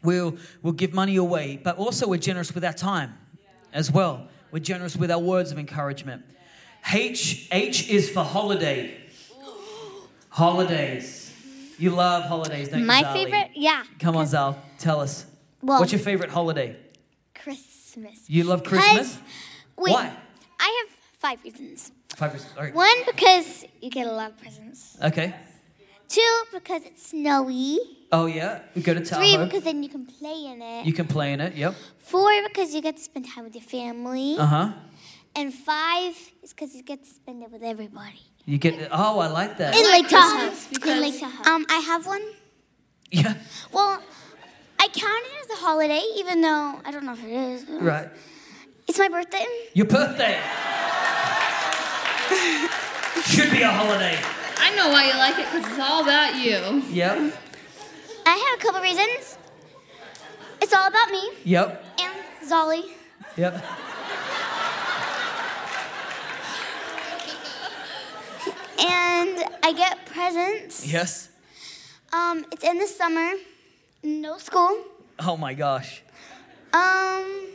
[0.02, 3.14] We'll, we'll give money away, but also we're generous with our time
[3.72, 4.28] as well.
[4.52, 6.22] We're generous with our words of encouragement.
[6.92, 8.96] H, H is for holiday.
[10.28, 11.32] Holidays.
[11.78, 13.84] You love holidays, don't you, My favorite, yeah.
[13.98, 14.58] Come on, Zal.
[14.78, 15.26] Tell us.
[15.62, 16.76] Well, What's your favorite holiday?
[17.34, 18.28] Christmas.
[18.28, 19.18] You love Christmas?
[19.76, 20.16] Wait, Why?
[20.60, 21.92] I have five reasons.
[22.14, 22.52] Five reasons.
[22.56, 22.74] All right.
[22.74, 24.96] One, because you get a lot of presents.
[25.02, 25.34] Okay.
[26.08, 27.78] Two, because it's snowy.
[28.12, 28.60] Oh yeah.
[28.74, 30.86] We go to Three, because then you can play in it.
[30.86, 31.54] You can play in it.
[31.54, 31.74] Yep.
[31.98, 34.36] Four, because you get to spend time with your family.
[34.38, 34.72] Uh huh.
[35.36, 38.20] And five is because you get to spend it with everybody.
[38.46, 38.88] You get.
[38.90, 39.76] Oh, I like that.
[39.76, 40.50] In Lake Tahoe.
[40.70, 41.50] because- In Lake Tahoe.
[41.50, 42.22] Um, I have one.
[43.10, 43.34] Yeah.
[43.72, 44.02] Well,
[44.80, 47.64] I count it as a holiday, even though I don't know if it is.
[47.68, 48.08] Right.
[48.88, 49.44] It's my birthday.
[49.74, 50.40] Your birthday.
[53.24, 54.18] Should be a holiday.
[54.58, 56.82] I know why you like it because it's all about you.
[56.94, 57.34] Yep.
[58.26, 59.38] I have a couple reasons.
[60.62, 61.84] It's all about me Yep.
[62.00, 62.84] and Zolly.
[63.36, 63.64] Yep.
[68.78, 70.86] And I get presents.
[70.86, 71.30] Yes.
[72.12, 73.32] Um, it's in the summer.
[74.02, 74.84] No school.
[75.18, 76.02] Oh my gosh.
[76.72, 77.46] Um,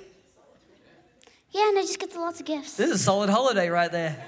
[1.51, 2.75] yeah, and I just get lots of gifts.
[2.75, 4.23] This is a solid holiday right there.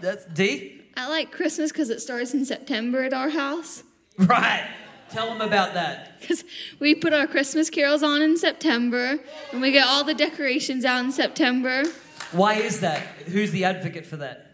[0.00, 0.82] That's D.
[0.96, 3.84] I like Christmas because it starts in September at our house.
[4.18, 4.68] Right.
[5.10, 6.20] Tell them about that.
[6.20, 6.44] Because
[6.80, 9.18] we put our Christmas carols on in September,
[9.52, 11.84] and we get all the decorations out in September.
[12.32, 13.00] Why is that?
[13.26, 14.47] Who's the advocate for that?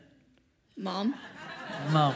[0.76, 1.14] Mom.
[1.90, 2.14] Mom.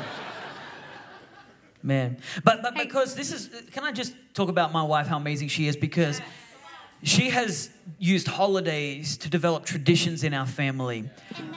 [1.82, 2.18] Man.
[2.42, 5.68] But but because this is can I just talk about my wife, how amazing she
[5.68, 5.76] is?
[5.76, 6.20] Because
[7.02, 11.08] she has used holidays to develop traditions in our family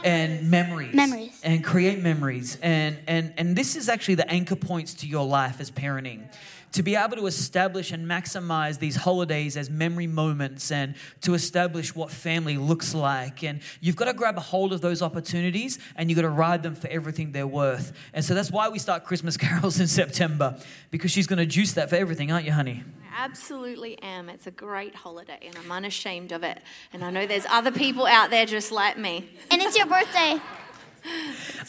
[0.03, 0.93] and memories.
[0.93, 1.41] Memories.
[1.43, 2.57] And create memories.
[2.61, 6.31] And and and this is actually the anchor points to your life as parenting.
[6.73, 11.93] To be able to establish and maximize these holidays as memory moments and to establish
[11.93, 13.43] what family looks like.
[13.43, 16.63] And you've got to grab a hold of those opportunities and you've got to ride
[16.63, 17.91] them for everything they're worth.
[18.13, 20.57] And so that's why we start Christmas carols in September
[20.91, 22.83] because she's going to juice that for everything, aren't you, honey?
[23.13, 24.29] I absolutely am.
[24.29, 26.61] It's a great holiday and I'm unashamed of it.
[26.93, 29.29] And I know there's other people out there just like me.
[29.51, 30.39] And it's your birthday.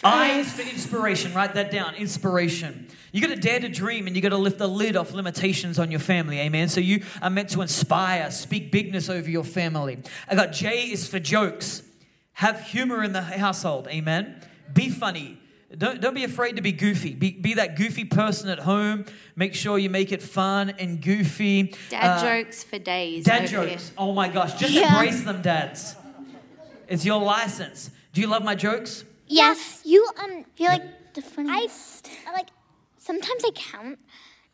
[0.04, 1.32] I is for inspiration.
[1.34, 1.94] Write that down.
[1.94, 2.88] Inspiration.
[3.12, 5.78] You got to dare to dream and you got to lift the lid off limitations
[5.78, 6.40] on your family.
[6.40, 6.68] Amen.
[6.68, 9.98] So you are meant to inspire, speak bigness over your family.
[10.28, 11.82] I got J is for jokes.
[12.34, 13.86] Have humor in the household.
[13.88, 14.40] Amen.
[14.72, 15.38] Be funny.
[15.76, 17.14] Don't, don't be afraid to be goofy.
[17.14, 19.06] Be, be that goofy person at home.
[19.36, 21.74] Make sure you make it fun and goofy.
[21.90, 23.24] Dad Uh, jokes for days.
[23.24, 23.68] Dad jokes.
[23.88, 23.94] here.
[23.96, 24.54] Oh my gosh.
[24.58, 24.88] Just Yeah.
[24.92, 25.94] embrace them, dads.
[26.88, 27.90] It's your license.
[28.12, 29.04] Do you love my jokes?
[29.32, 29.80] Yes.
[29.84, 30.44] You um.
[30.56, 32.08] You're like the funniest.
[32.26, 32.48] I, I like.
[32.98, 33.98] Sometimes I count,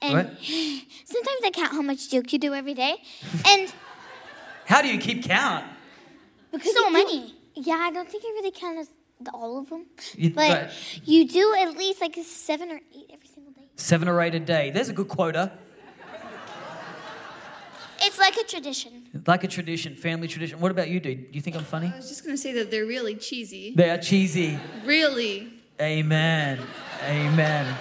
[0.01, 0.27] and What?
[1.05, 2.95] sometimes I count how much joke you do every day,
[3.47, 3.73] and
[4.67, 5.65] How do you keep count?
[6.53, 7.35] because so many.
[7.55, 8.89] Yeah, I don't think I really count as
[9.21, 10.71] the, all of them, You- but right.
[11.05, 13.69] you do at least like seven or eight every single day.
[13.77, 14.71] Seven or eight a day.
[14.71, 15.53] There's a good quota.
[18.01, 19.09] It's like a tradition.
[19.27, 20.61] Like a tradition, family tradition.
[20.61, 21.33] What about you, dude?
[21.33, 21.91] Do you think I'm funny?
[21.93, 23.75] I was just going to say that they're really cheesy.
[23.75, 24.59] They are cheesy.
[24.85, 25.53] Really.
[25.81, 26.61] Amen.
[27.05, 27.75] Amen.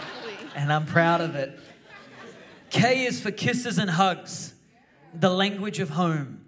[0.56, 1.60] And I'm proud of it.
[2.70, 4.54] K is for kisses and hugs.
[5.14, 6.46] The language of home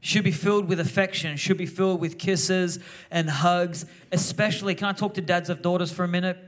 [0.00, 2.78] should be filled with affection, should be filled with kisses
[3.10, 3.84] and hugs.
[4.12, 6.38] Especially, can I talk to dads of daughters for a minute?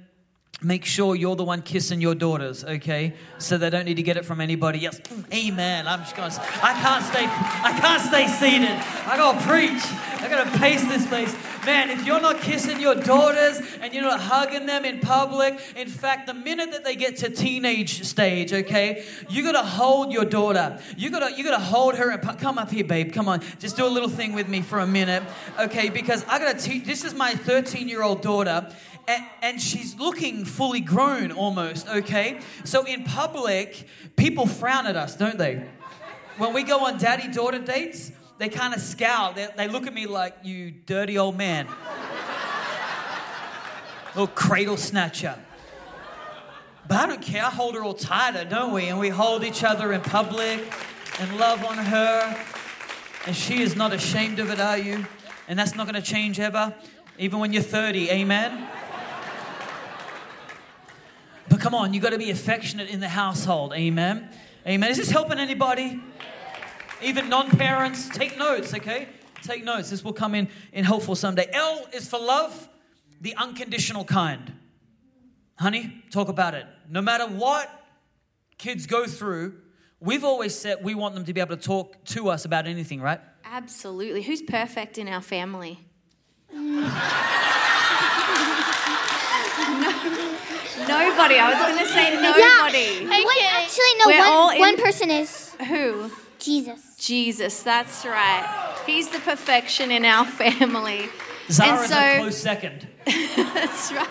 [0.63, 3.15] Make sure you're the one kissing your daughters, okay?
[3.39, 5.01] So they don't need to get it from anybody else.
[5.01, 5.89] Mm, Amen.
[5.89, 6.35] I'm just gonna.
[6.63, 7.25] I can't stay.
[7.25, 8.77] I can't stay seated.
[9.07, 9.83] I gotta preach.
[10.23, 11.89] I gotta pace this place, man.
[11.89, 16.27] If you're not kissing your daughters and you're not hugging them in public, in fact,
[16.27, 20.79] the minute that they get to teenage stage, okay, you gotta hold your daughter.
[20.95, 21.35] You gotta.
[21.35, 23.15] You gotta hold her and come up here, babe.
[23.15, 25.23] Come on, just do a little thing with me for a minute,
[25.59, 25.89] okay?
[25.89, 26.85] Because I gotta teach.
[26.85, 28.71] This is my 13 year old daughter
[29.11, 32.41] and, and she's looking fully grown almost, okay?
[32.65, 35.65] So in public, people frown at us, don't they?
[36.37, 39.33] When we go on daddy daughter dates, they kind of scowl.
[39.33, 41.67] They, they look at me like, you dirty old man.
[44.15, 45.37] Little cradle snatcher.
[46.87, 47.45] But I don't care.
[47.45, 48.87] I hold her all tighter, don't we?
[48.87, 50.73] And we hold each other in public
[51.21, 52.47] and love on her.
[53.27, 55.05] And she is not ashamed of it, are you?
[55.49, 56.75] And that's not going to change ever,
[57.19, 58.11] even when you're 30.
[58.11, 58.69] Amen?
[61.51, 63.73] But come on, you got to be affectionate in the household.
[63.75, 64.31] Amen?
[64.67, 64.89] Amen.
[64.89, 66.01] Is this helping anybody?
[67.03, 68.09] Even non parents?
[68.09, 69.09] Take notes, okay?
[69.43, 69.91] Take notes.
[69.91, 71.51] This will come in, in helpful someday.
[71.53, 72.69] L is for love,
[73.21, 74.53] the unconditional kind.
[75.59, 76.67] Honey, talk about it.
[76.89, 77.69] No matter what
[78.57, 79.57] kids go through,
[79.99, 83.01] we've always said we want them to be able to talk to us about anything,
[83.01, 83.21] right?
[83.45, 84.23] Absolutely.
[84.23, 85.81] Who's perfect in our family?
[90.89, 91.39] Nobody.
[91.39, 93.25] I was going to say nobody.
[93.25, 94.07] One, actually, no.
[94.07, 96.11] We're One, in- one person is Who?
[96.39, 96.97] Jesus.
[96.97, 97.63] Jesus.
[97.63, 98.77] That's right.
[98.87, 101.09] He's the perfection in our family.
[101.51, 102.87] Zara's and so a close second.
[103.07, 104.09] that's right.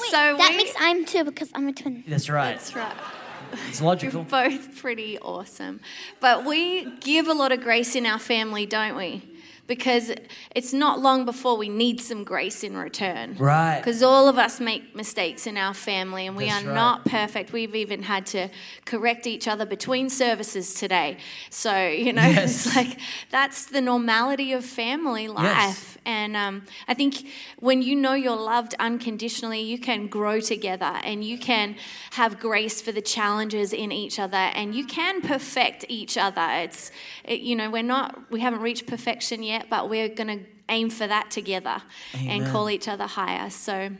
[0.00, 2.04] Wait, so that we, makes I'm two because I'm a twin.
[2.06, 2.52] That's right.
[2.54, 2.94] that's right.
[3.68, 4.20] It's logical.
[4.20, 5.80] You're both pretty awesome.
[6.20, 9.22] But we give a lot of grace in our family, don't we?
[9.66, 10.12] Because
[10.54, 13.36] it's not long before we need some grace in return.
[13.38, 13.78] Right.
[13.78, 16.74] Because all of us make mistakes in our family and we That's are right.
[16.74, 17.52] not perfect.
[17.52, 18.48] We've even had to
[18.84, 21.16] correct each other between services today.
[21.48, 22.66] So, you know, Yes.
[22.66, 22.98] it's like
[23.30, 25.96] that's the normality of family life.
[26.06, 27.26] And um, I think
[27.58, 31.76] when you know you're loved unconditionally, you can grow together and you can
[32.10, 36.46] have grace for the challenges in each other and you can perfect each other.
[36.64, 36.90] It's,
[37.24, 40.90] it, you know, we're not, we haven't reached perfection yet, but we're going to aim
[40.90, 41.82] for that together
[42.14, 43.50] and call each other higher.
[43.50, 43.90] So,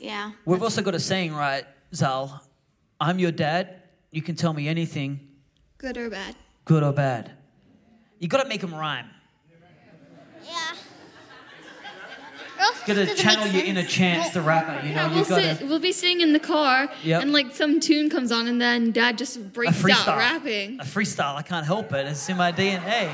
[0.00, 0.32] yeah.
[0.44, 1.64] We've also got a saying, right,
[1.94, 2.42] Zal?
[3.00, 3.82] I'm your dad.
[4.10, 5.20] You can tell me anything,
[5.78, 6.34] Good or bad?
[6.64, 7.32] good or bad.
[8.18, 9.06] You got to make them rhyme.
[10.44, 10.52] Yeah.
[12.86, 14.86] Got to channel your inner chance, the rapper.
[14.86, 15.64] You know, we'll, you got sit, to.
[15.66, 17.22] we'll be sitting in the car, Yep.
[17.22, 20.08] and like some tune comes on, and then Dad just breaks freestyle.
[20.08, 20.80] out rapping.
[20.80, 21.34] A freestyle.
[21.34, 22.06] I can't help it.
[22.06, 23.10] It's in my DNA.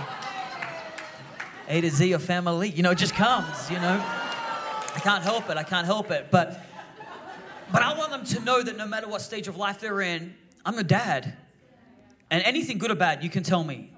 [1.71, 2.69] A to Z of family.
[2.69, 4.03] You know, it just comes, you know.
[4.03, 5.57] I can't help it.
[5.57, 6.29] I can't help it.
[6.31, 6.61] But
[7.73, 10.35] but I want them to know that no matter what stage of life they're in,
[10.67, 11.37] I'm a dad.
[12.29, 13.93] And anything good or bad, you can tell me.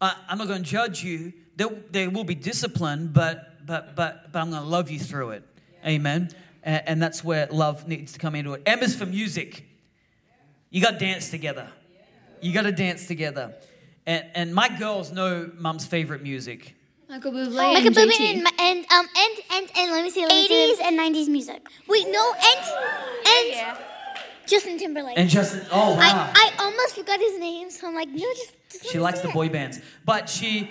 [0.00, 1.34] I, I'm not going to judge you.
[1.56, 5.30] There, there will be discipline, but but but but I'm going to love you through
[5.30, 5.42] it.
[5.86, 6.30] Amen.
[6.62, 8.62] And, and that's where love needs to come into it.
[8.66, 9.64] Is for music.
[10.70, 11.68] You got to dance together.
[12.40, 13.54] You got to dance together.
[14.06, 16.74] And, and my girls know mum's favorite music.
[17.08, 18.34] Michael Bublé Like a and booby JT.
[18.34, 20.24] and, and um and and and let me see.
[20.24, 21.66] 80s and 90s music.
[21.86, 22.64] Wait, no, and
[23.26, 23.78] and
[24.46, 25.18] Justin Timberlake.
[25.18, 26.00] And Justin, oh wow.
[26.00, 28.52] I, I almost forgot his name, so I'm like, no, just.
[28.70, 29.34] just she likes the it.
[29.34, 29.80] boy bands.
[30.04, 30.70] But she.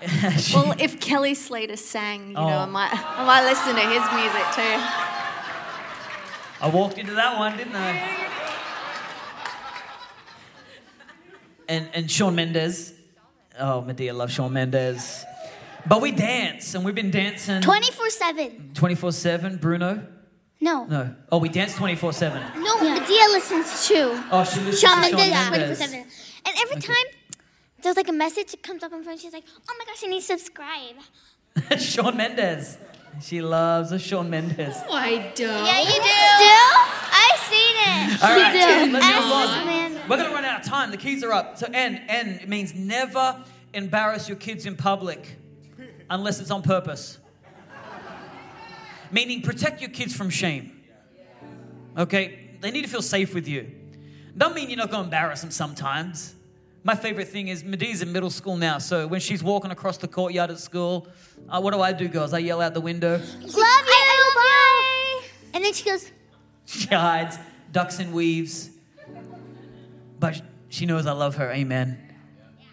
[0.38, 2.66] she Well, if Kelly Slater sang, you know, I Oh.
[2.66, 4.76] might, I might listen to his music too.
[6.60, 8.16] I walked into that one, didn't I?
[11.68, 12.94] And, and Shawn Mendes.
[13.58, 15.24] Oh, Medea loves Shawn Mendes.
[15.86, 18.70] But we dance, and we've been dancing 24 7.
[18.74, 19.56] 24 7.
[19.56, 20.06] Bruno?
[20.60, 20.84] No.
[20.84, 21.14] No.
[21.30, 22.62] Oh, we dance 24 7.
[22.62, 24.20] No, Medea listens too.
[24.30, 25.78] Oh, she listens Shawn to Shawn Mendes 24 Mendes.
[25.78, 26.06] 7.
[26.46, 27.04] And every time
[27.82, 30.08] there's like a message that comes up on phone, she's like, oh my gosh, I
[30.08, 30.96] need to subscribe.
[31.78, 32.78] Shawn Mendes.
[33.20, 34.76] She loves a Shawn Mendes.
[34.88, 35.64] Oh, I don't.
[35.64, 36.08] Yeah, you do.
[37.10, 38.22] I've seen it.
[38.22, 38.92] All right, do.
[38.92, 40.08] let's move on.
[40.08, 40.90] We're gonna run out of time.
[40.90, 41.58] The keys are up.
[41.58, 43.42] So N, N it means never
[43.74, 45.37] embarrass your kids in public
[46.10, 47.18] unless it's on purpose.
[49.10, 50.82] Meaning protect your kids from shame.
[51.96, 52.50] Okay?
[52.60, 53.70] They need to feel safe with you.
[54.36, 56.34] Doesn't mean you're not gonna embarrass them sometimes.
[56.84, 60.08] My favorite thing is Medea's in middle school now, so when she's walking across the
[60.08, 61.08] courtyard at school,
[61.48, 62.32] uh, what do I do, girls?
[62.32, 63.18] I yell out the window.
[63.18, 63.58] Love you.
[63.58, 65.28] I love bye.
[65.54, 66.10] And then she goes,
[66.66, 67.36] She hides,
[67.72, 68.70] ducks and weaves.
[70.20, 71.98] But she knows I love her, amen.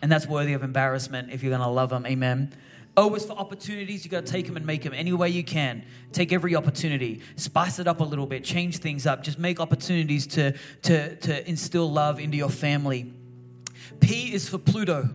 [0.01, 2.53] And that's worthy of embarrassment if you're gonna love them, amen.
[2.97, 5.83] O is for opportunities, you gotta take them and make them any way you can.
[6.13, 10.25] Take every opportunity, spice it up a little bit, change things up, just make opportunities
[10.27, 13.13] to, to, to instill love into your family.
[13.99, 15.09] P is for Pluto.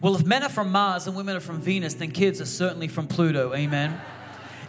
[0.00, 2.86] Well, if men are from Mars and women are from Venus, then kids are certainly
[2.86, 3.98] from Pluto, amen.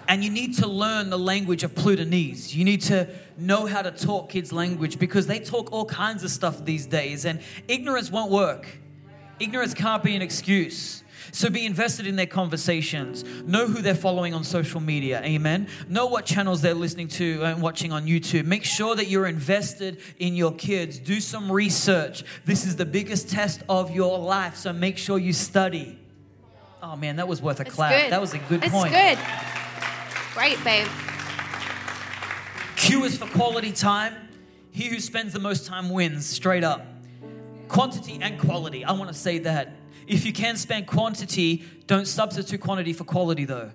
[0.07, 2.55] And you need to learn the language of Plutonese.
[2.55, 3.07] You need to
[3.38, 7.26] know how to talk kids' language because they talk all kinds of stuff these days,
[7.26, 8.80] and ignorance won't work.
[9.40, 11.04] Ignorance can't be an excuse.
[11.32, 13.24] So be invested in their conversations.
[13.46, 15.22] Know who they're following on social media.
[15.24, 15.68] Amen.
[15.88, 18.46] Know what channels they're listening to and watching on YouTube.
[18.46, 20.98] Make sure that you're invested in your kids.
[20.98, 22.24] Do some research.
[22.46, 26.00] This is the biggest test of your life, so make sure you study.
[26.82, 27.92] Oh man, that was worth a It's clap.
[27.92, 28.12] good.
[28.12, 28.92] That was a good it's point.
[28.92, 29.18] good.
[30.34, 30.88] Great, babe.
[32.76, 34.16] Q is for quality time.
[34.72, 36.86] He who spends the most time wins, straight up.
[37.70, 38.84] Quantity and quality.
[38.84, 39.74] I want to say that.
[40.08, 43.72] If you can spend quantity, don't substitute quantity for quality, though.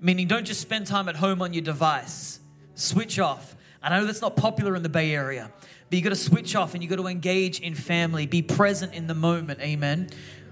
[0.00, 2.38] Meaning, don't just spend time at home on your device.
[2.76, 3.56] Switch off.
[3.82, 6.74] I know that's not popular in the Bay Area, but you got to switch off
[6.74, 8.26] and you got to engage in family.
[8.26, 9.60] Be present in the moment.
[9.60, 10.08] Amen.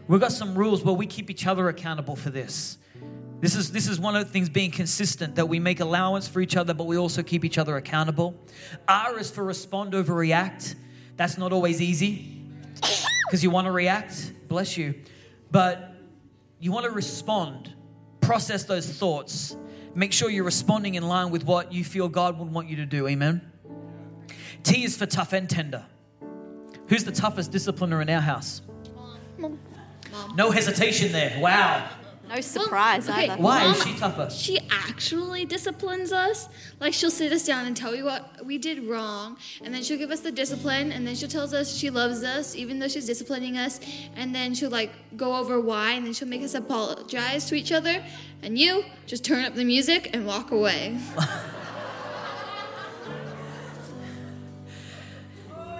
[0.08, 2.78] We've got some rules where we keep each other accountable for this.
[3.40, 6.40] This is, this is one of the things being consistent that we make allowance for
[6.40, 8.34] each other, but we also keep each other accountable.
[8.88, 10.74] R is for respond over react.
[11.16, 12.33] That's not always easy
[13.26, 14.32] because you want to react.
[14.48, 14.94] Bless you.
[15.50, 15.94] But
[16.60, 17.72] you want to respond
[18.24, 19.56] process those thoughts,
[19.94, 22.86] make sure you're responding in line with what you feel God would want you to
[22.86, 23.06] do.
[23.06, 23.42] Amen.
[24.62, 25.84] T is for tough and tender.
[26.88, 28.62] Who's the toughest discipliner in our house?
[29.38, 29.58] Mom.
[30.36, 31.38] No hesitation there.
[31.40, 31.88] Wow.
[32.28, 33.42] No surprise okay, either.
[33.42, 34.28] Why is she tougher?
[34.30, 36.48] She actually disciplines us.
[36.80, 39.98] Like she'll sit us down and tell you what we did wrong, and then she'll
[39.98, 43.06] give us the discipline, and then she'll tell us she loves us even though she's
[43.06, 43.78] disciplining us,
[44.16, 47.70] and then she'll like go over why, and then she'll make us apologize to each
[47.72, 48.02] other,
[48.42, 50.98] and you just turn up the music and walk away.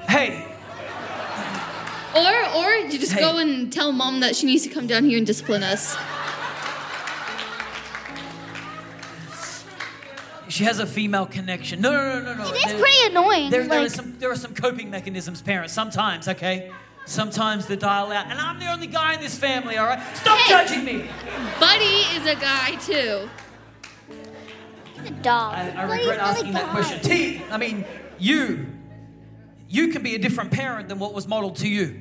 [0.08, 0.46] Hey,
[2.14, 3.20] Or or you just Hey.
[3.20, 5.96] go and tell mom that she needs to come down here and discipline us.
[10.54, 11.80] She has a female connection.
[11.80, 12.50] No, no, no, no, no.
[12.54, 13.50] It's There- pretty annoying.
[13.50, 16.70] There, there, are some, there are some coping mechanisms, parents, sometimes, okay?
[17.06, 18.30] Sometimes they dial out.
[18.30, 20.00] And I'm the only guy in this family, all right?
[20.16, 20.50] Stop Hey.
[20.50, 21.10] judging me.
[21.58, 23.28] Buddy is a guy too.
[25.00, 25.54] He's a dog.
[25.54, 27.00] I, I But regret he's not asking that question.
[27.00, 27.84] T, I mean,
[28.20, 28.66] you,
[29.68, 32.00] you can be a different parent than what was modeled to you.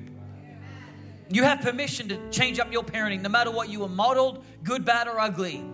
[1.31, 4.85] You have permission to change up your parenting no matter what you were modeled, good,
[4.85, 5.65] bad, or ugly.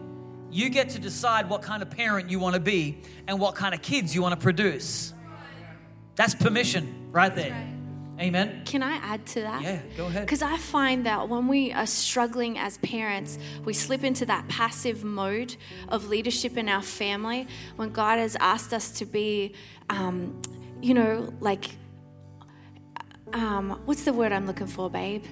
[0.51, 2.97] You get to decide what kind of parent you want to be
[3.27, 5.13] and what kind of kids you want to produce.
[6.15, 7.55] That's permission right there.
[8.19, 8.63] Amen.
[8.65, 9.61] Can I add to that?
[9.61, 10.25] Yeah, go ahead.
[10.25, 15.05] Because I find that when we are struggling as parents, we slip into that passive
[15.05, 15.55] mode
[15.87, 17.47] of leadership in our family
[17.77, 19.53] when God has asked us to be,
[19.89, 20.41] um,
[20.81, 21.69] you know, like,
[23.31, 25.23] um, what's the word I'm looking for, babe?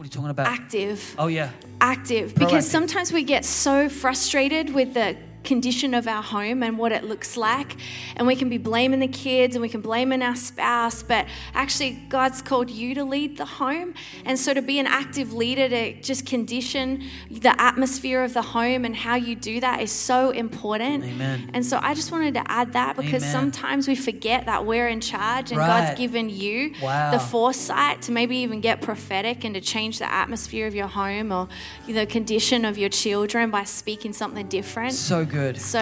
[0.00, 0.46] What are you talking about?
[0.46, 1.14] Active.
[1.18, 1.50] Oh, yeah.
[1.78, 5.14] active because sometimes we get so frustrated with the
[5.44, 7.76] condition of our home and what it looks like
[8.16, 11.92] and we can be blaming the kids and we can blaming our spouse but actually
[12.08, 16.00] God's called you to lead the home and so to be an active leader to
[16.02, 21.04] just condition the atmosphere of the home and how you do that is so important
[21.04, 21.50] Amen.
[21.54, 23.32] and so I just wanted to add that because Amen.
[23.32, 25.86] sometimes we forget that we're in charge and Right.
[25.88, 27.10] God's given you Wow.
[27.10, 31.32] the foresight to maybe even get prophetic and to change the atmosphere of your home
[31.32, 31.48] or
[31.86, 34.92] the condition of your children by speaking something different.
[34.94, 35.60] So good.
[35.60, 35.78] So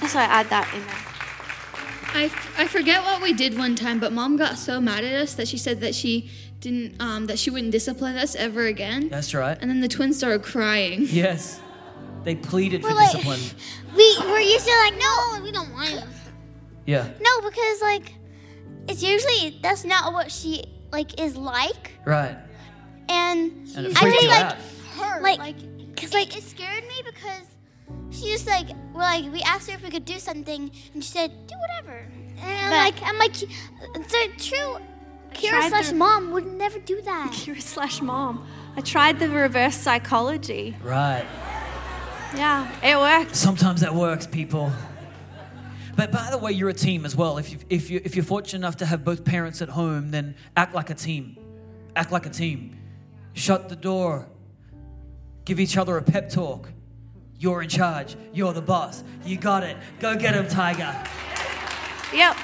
[0.00, 0.96] that's why I add that in there.
[2.16, 2.24] I,
[2.62, 5.48] I forget what we did one time, but mom got so mad at us that
[5.48, 9.08] she said that she didn't um, that she wouldn't discipline us ever again.
[9.08, 9.58] That's right.
[9.60, 11.06] And then the twins started crying.
[11.10, 11.60] Yes.
[12.22, 13.40] They pleaded for We're like, discipline.
[13.96, 16.04] we were used to like no, we don't want it.
[16.86, 17.08] Yeah.
[17.20, 18.14] No, because like
[18.88, 22.36] it's usually that's not what she like is like, Right.
[23.08, 24.56] and, And it I freaked think you like out.
[25.00, 27.42] her like cause like it scared me because
[28.10, 31.10] she just like we're like we asked her if we could do something and she
[31.10, 32.06] said do whatever,
[32.38, 34.78] and I'm But- like I'm like the true
[35.32, 37.30] Kira slash the- mom would never do that.
[37.34, 38.46] Kira slash mom.
[38.76, 40.76] I tried the reverse psychology.
[40.82, 41.26] Right.
[42.36, 43.36] Yeah, it worked.
[43.36, 44.72] Sometimes that works, people.
[45.96, 47.38] But by the way, you're a team as well.
[47.38, 50.34] If, you, if, you, if you're fortunate enough to have both parents at home, then
[50.56, 51.36] act like a team.
[51.94, 52.76] Act like a team.
[53.34, 54.26] Shut the door.
[55.44, 56.70] Give each other a pep talk.
[57.44, 58.16] You're in charge.
[58.32, 59.04] You're the boss.
[59.26, 59.76] You got it.
[60.00, 60.96] Go get him, Tiger.
[62.14, 62.38] Yep.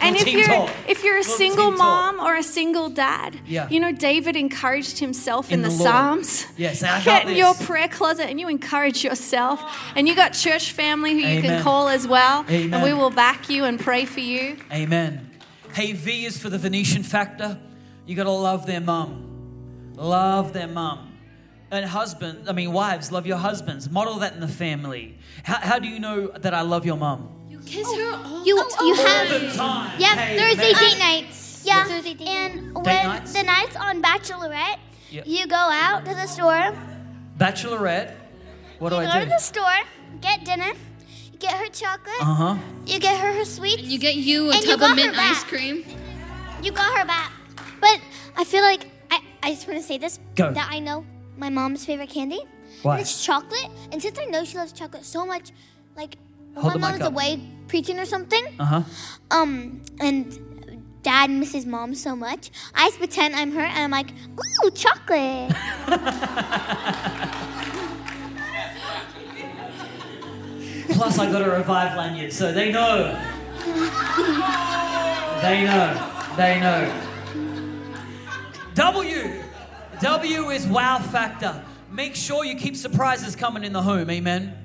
[0.00, 0.70] And if you're talk.
[0.88, 2.16] if you're a Little single team talk.
[2.16, 3.68] mom or a single dad, Yeah.
[3.68, 6.46] you know David encouraged himself in, In the, the Psalms.
[6.56, 9.60] Yes, I Get in your prayer closet and you encourage yourself.
[9.94, 12.46] And you got church family who you can call as well.
[12.48, 14.56] And we will back you and pray for you.
[14.72, 15.28] Amen.
[15.74, 17.58] Hey, V is for the Venetian factor.
[18.06, 19.92] You got to love their mum.
[19.96, 21.07] Love their mum.
[21.70, 23.90] And husband, I mean, wives, love your husbands.
[23.90, 25.18] Model that in the family.
[25.42, 27.28] How, how do you know that I love your mum?
[27.50, 29.06] You kiss her all You the you time.
[29.26, 30.00] have time.
[30.00, 30.82] Yeah, Hey, Thursday man.
[30.82, 31.62] date nights.
[31.66, 33.32] Yeah, Thursday date and when nights?
[33.34, 34.78] the nights on Bachelorette,
[35.10, 35.22] Yeah.
[35.26, 36.72] you go out to the store,
[37.36, 38.14] Bachelorette.
[38.78, 39.06] What do I do?
[39.06, 39.78] you go to the store,
[40.22, 40.72] get dinner,
[41.32, 42.56] you get her chocolate, Uh huh.
[42.86, 45.44] you get her her sweets, You get you a And you tub of mint ice
[45.44, 45.84] cream.
[46.62, 47.30] you got her back.
[47.80, 48.00] But
[48.36, 50.52] I feel like I, I just want to say this Go.
[50.52, 51.04] that I know
[51.38, 52.40] my mom's favorite candy.
[52.82, 52.94] Why?
[52.94, 55.50] And it's chocolate, and since I know she loves chocolate so much,
[55.96, 56.16] like
[56.54, 57.12] when Hold my mom's up.
[57.12, 58.82] away preaching or something, Uh huh.
[59.30, 60.38] um, and
[61.02, 64.10] dad misses mom so much, I just pretend I'm her and I'm like,
[64.64, 65.54] ooh, chocolate.
[70.90, 73.12] Plus, I got a revive lanyard, so they know.
[75.42, 76.12] they know.
[76.36, 76.92] They know.
[78.74, 79.42] W.
[80.00, 81.64] W is wow factor.
[81.90, 84.08] Make sure you keep surprises coming in the home.
[84.10, 84.56] Amen.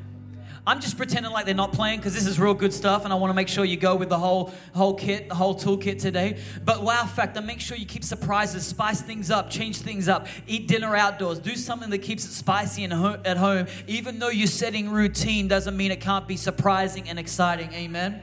[0.65, 3.17] I'm just pretending like they're not playing because this is real good stuff, and I
[3.17, 6.39] want to make sure you go with the whole whole kit, the whole toolkit today.
[6.63, 10.67] But wow factor, make sure you keep surprises, spice things up, change things up, eat
[10.67, 13.67] dinner outdoors, do something that keeps it spicy and ho- at home.
[13.87, 17.73] Even though you're setting routine, doesn't mean it can't be surprising and exciting.
[17.73, 18.21] Amen.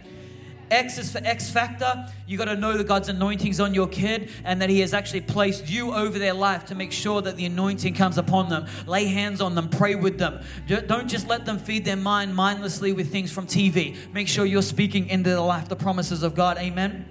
[0.70, 2.06] X is for X factor.
[2.26, 5.22] You got to know that God's anointing's on your kid and that He has actually
[5.22, 8.66] placed you over their life to make sure that the anointing comes upon them.
[8.86, 10.42] Lay hands on them, pray with them.
[10.66, 13.96] Don't just let them feed their mind mindlessly with things from TV.
[14.12, 16.58] Make sure you're speaking into the life, the promises of God.
[16.58, 17.06] Amen.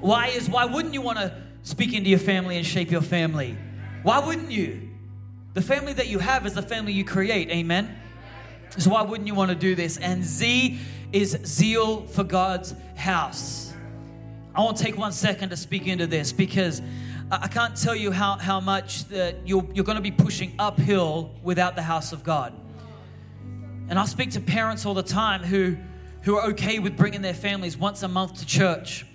[0.00, 3.56] Why is why wouldn't you want to speak into your family and shape your family?
[4.02, 4.88] Why wouldn't you?
[5.52, 7.50] The family that you have is the family you create.
[7.50, 7.96] Amen.
[8.78, 9.96] So why wouldn't you want to do this?
[9.98, 10.78] And Z
[11.12, 13.72] is zeal for God's house.
[14.54, 16.82] I want to take one second to speak into this because
[17.30, 21.30] I can't tell you how, how much that you're, you're going to be pushing uphill
[21.42, 22.52] without the house of God.
[23.88, 25.76] And I speak to parents all the time who,
[26.22, 29.06] who are okay with bringing their families once a month to church.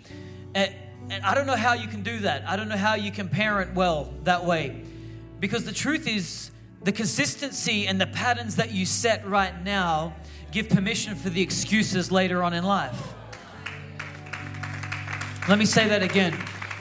[0.54, 0.74] And,
[1.10, 2.48] and I don't know how you can do that.
[2.48, 4.84] I don't know how you can parent well that way.
[5.40, 6.52] Because the truth is,
[6.84, 10.14] the consistency and the patterns that you set right now
[10.56, 13.14] give permission for the excuses later on in life.
[15.50, 16.32] Let me say that again.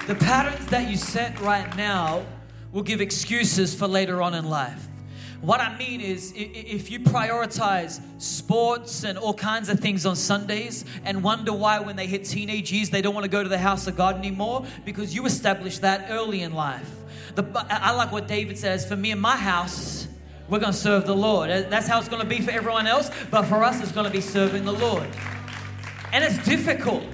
[0.07, 2.25] The patterns that you set right now
[2.70, 4.87] will give excuses for later on in life.
[5.41, 10.85] What I mean is, if you prioritize sports and all kinds of things on Sundays
[11.05, 13.59] and wonder why, when they hit teenage years, they don't want to go to the
[13.59, 16.89] house of God anymore, because you established that early in life.
[17.35, 20.07] The, I like what David says for me and my house,
[20.49, 21.51] we're going to serve the Lord.
[21.51, 24.12] That's how it's going to be for everyone else, but for us, it's going to
[24.12, 25.09] be serving the Lord.
[26.12, 27.05] And it's difficult.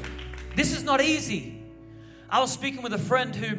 [0.56, 1.62] This is not easy.
[2.28, 3.58] I was speaking with a friend who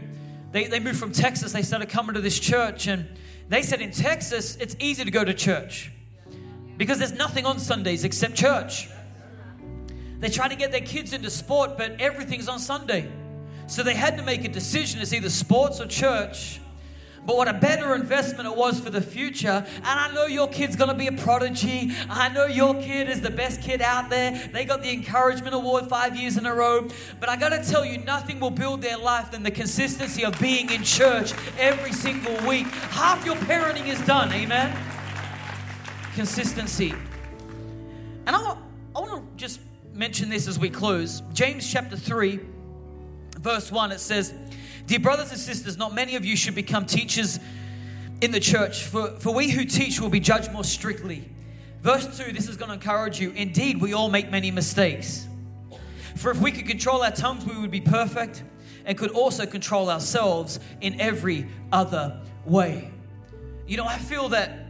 [0.51, 1.51] they, they moved from Texas.
[1.53, 3.07] They started coming to this church, and
[3.49, 5.91] they said in Texas, it's easy to go to church
[6.78, 8.89] because there's nothing on Sundays except church.
[10.19, 13.09] They try to get their kids into sport, but everything's on Sunday.
[13.67, 16.59] So they had to make a decision it's either sports or church.
[17.26, 19.65] But what a better investment it was for the future.
[19.76, 21.91] And I know your kid's going to be a prodigy.
[22.09, 24.49] I know your kid is the best kid out there.
[24.51, 26.88] They got the encouragement award five years in a row.
[27.19, 30.39] But I got to tell you, nothing will build their life than the consistency of
[30.39, 32.67] being in church every single week.
[32.67, 34.32] Half your parenting is done.
[34.34, 34.76] Amen.
[36.15, 36.93] Consistency.
[38.26, 38.57] And I,
[38.95, 39.59] I want to just
[39.93, 41.22] mention this as we close.
[41.34, 42.39] James chapter 3,
[43.39, 44.34] verse 1, it says,
[44.92, 47.39] Dear brothers and sisters, not many of you should become teachers
[48.20, 51.30] in the church, for, for we who teach will be judged more strictly.
[51.80, 53.32] Verse 2, this is going to encourage you.
[53.32, 55.30] Indeed, we all make many mistakes.
[56.18, 58.44] For if we could control our tongues, we would be perfect
[58.84, 62.92] and could also control ourselves in every other way.
[63.68, 64.66] You know, I feel that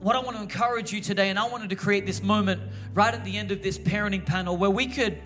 [0.00, 2.60] what I want to encourage you today, and I wanted to create this moment
[2.92, 5.16] right at the end of this parenting panel where we could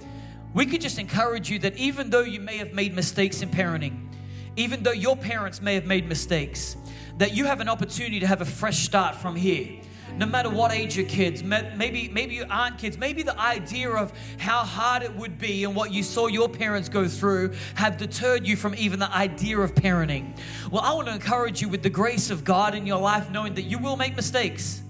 [0.57, 4.09] we could just encourage you that even though you may have made mistakes in parenting,
[4.57, 6.79] even though your parents may have made mistakes,
[7.19, 9.83] that you have an opportunity to have a fresh start from here.
[10.17, 14.15] No matter what age your kids, maybe maybe you aren't kids, maybe the idea of
[14.39, 18.47] how hard it would be and what you saw your parents go through have deterred
[18.47, 20.39] you from even the idea of parenting.
[20.71, 23.53] Well, I want to encourage you with the grace of God in your life, knowing
[23.57, 24.81] that you will make mistakes.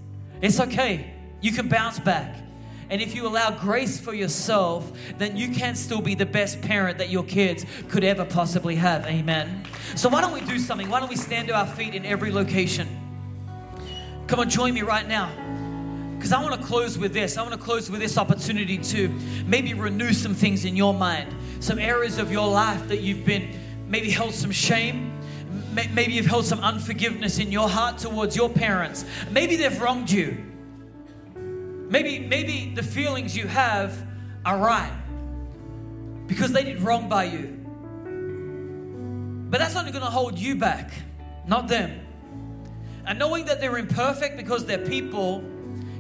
[0.41, 1.13] It's okay.
[1.41, 2.46] You can bounce back.
[2.89, 6.99] And if you allow grace for yourself, then you can still be the best parent
[6.99, 9.05] that your kids could ever possibly have.
[9.07, 9.65] Amen.
[9.95, 10.89] So, why don't we do something?
[10.89, 12.89] Why don't we stand to our feet in every location?
[14.27, 15.31] Come on, join me right now.
[16.17, 17.37] Because I want to close with this.
[17.37, 19.09] I want to close with this opportunity to
[19.47, 23.61] maybe renew some things in your mind, some areas of your life that you've been
[23.89, 25.13] maybe held some shame.
[25.93, 29.05] Maybe you've held some unforgiveness in your heart towards your parents.
[29.31, 30.39] Maybe they've wronged you.
[31.89, 33.97] Maybe, maybe the feelings you have
[34.45, 34.93] are right
[36.27, 37.63] because they did wrong by you.
[39.49, 40.93] But that's only going to hold you back,
[41.47, 42.01] not them.
[43.07, 45.45] And knowing that they're imperfect because they're people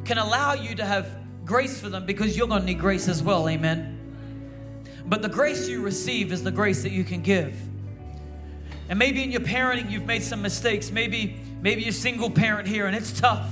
[0.05, 1.09] can allow you to have
[1.45, 3.49] grace for them because you're going to need grace as well.
[3.49, 3.93] Amen.
[5.07, 7.57] But the grace you receive is the grace that you can give.
[8.89, 10.91] And maybe in your parenting you've made some mistakes.
[10.91, 13.49] Maybe maybe you're a single parent here and it's tough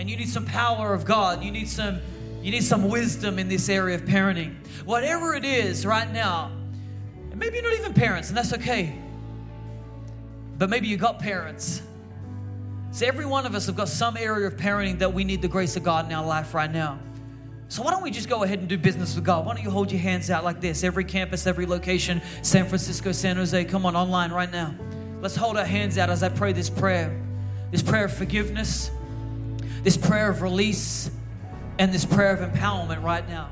[0.00, 1.44] and you need some power of God.
[1.44, 2.00] You need some
[2.42, 4.54] you need some wisdom in this area of parenting.
[4.86, 6.50] Whatever it is right now,
[7.30, 8.98] and maybe you're not even parents, and that's okay.
[10.56, 11.82] But maybe you got parents.
[12.92, 15.48] So every one of us have got some area of parenting that we need the
[15.48, 16.98] grace of God in our life right now.
[17.68, 19.44] So why don't we just go ahead and do business with God?
[19.44, 20.82] Why don't you hold your hands out like this?
[20.82, 24.74] Every campus, every location, San Francisco, San Jose, come on online right now.
[25.20, 27.20] Let's hold our hands out as I pray this prayer.
[27.70, 28.90] This prayer of forgiveness,
[29.82, 31.10] this prayer of release
[31.78, 33.50] and this prayer of empowerment right now.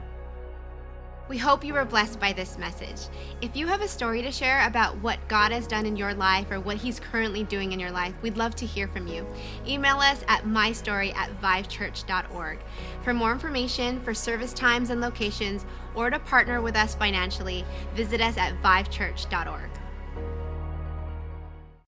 [1.29, 3.15] We hope you were blessed by this message.
[3.43, 6.51] If you have a story to share about what God has done in your life
[6.51, 9.27] or what He's currently doing in your life, we'd love to hear from you.
[9.67, 12.59] Email us at mystory at vivechurch.org.
[13.03, 17.63] For more information, for service times and locations, or to partner with us financially,
[17.95, 19.69] visit us at vivechurch.org.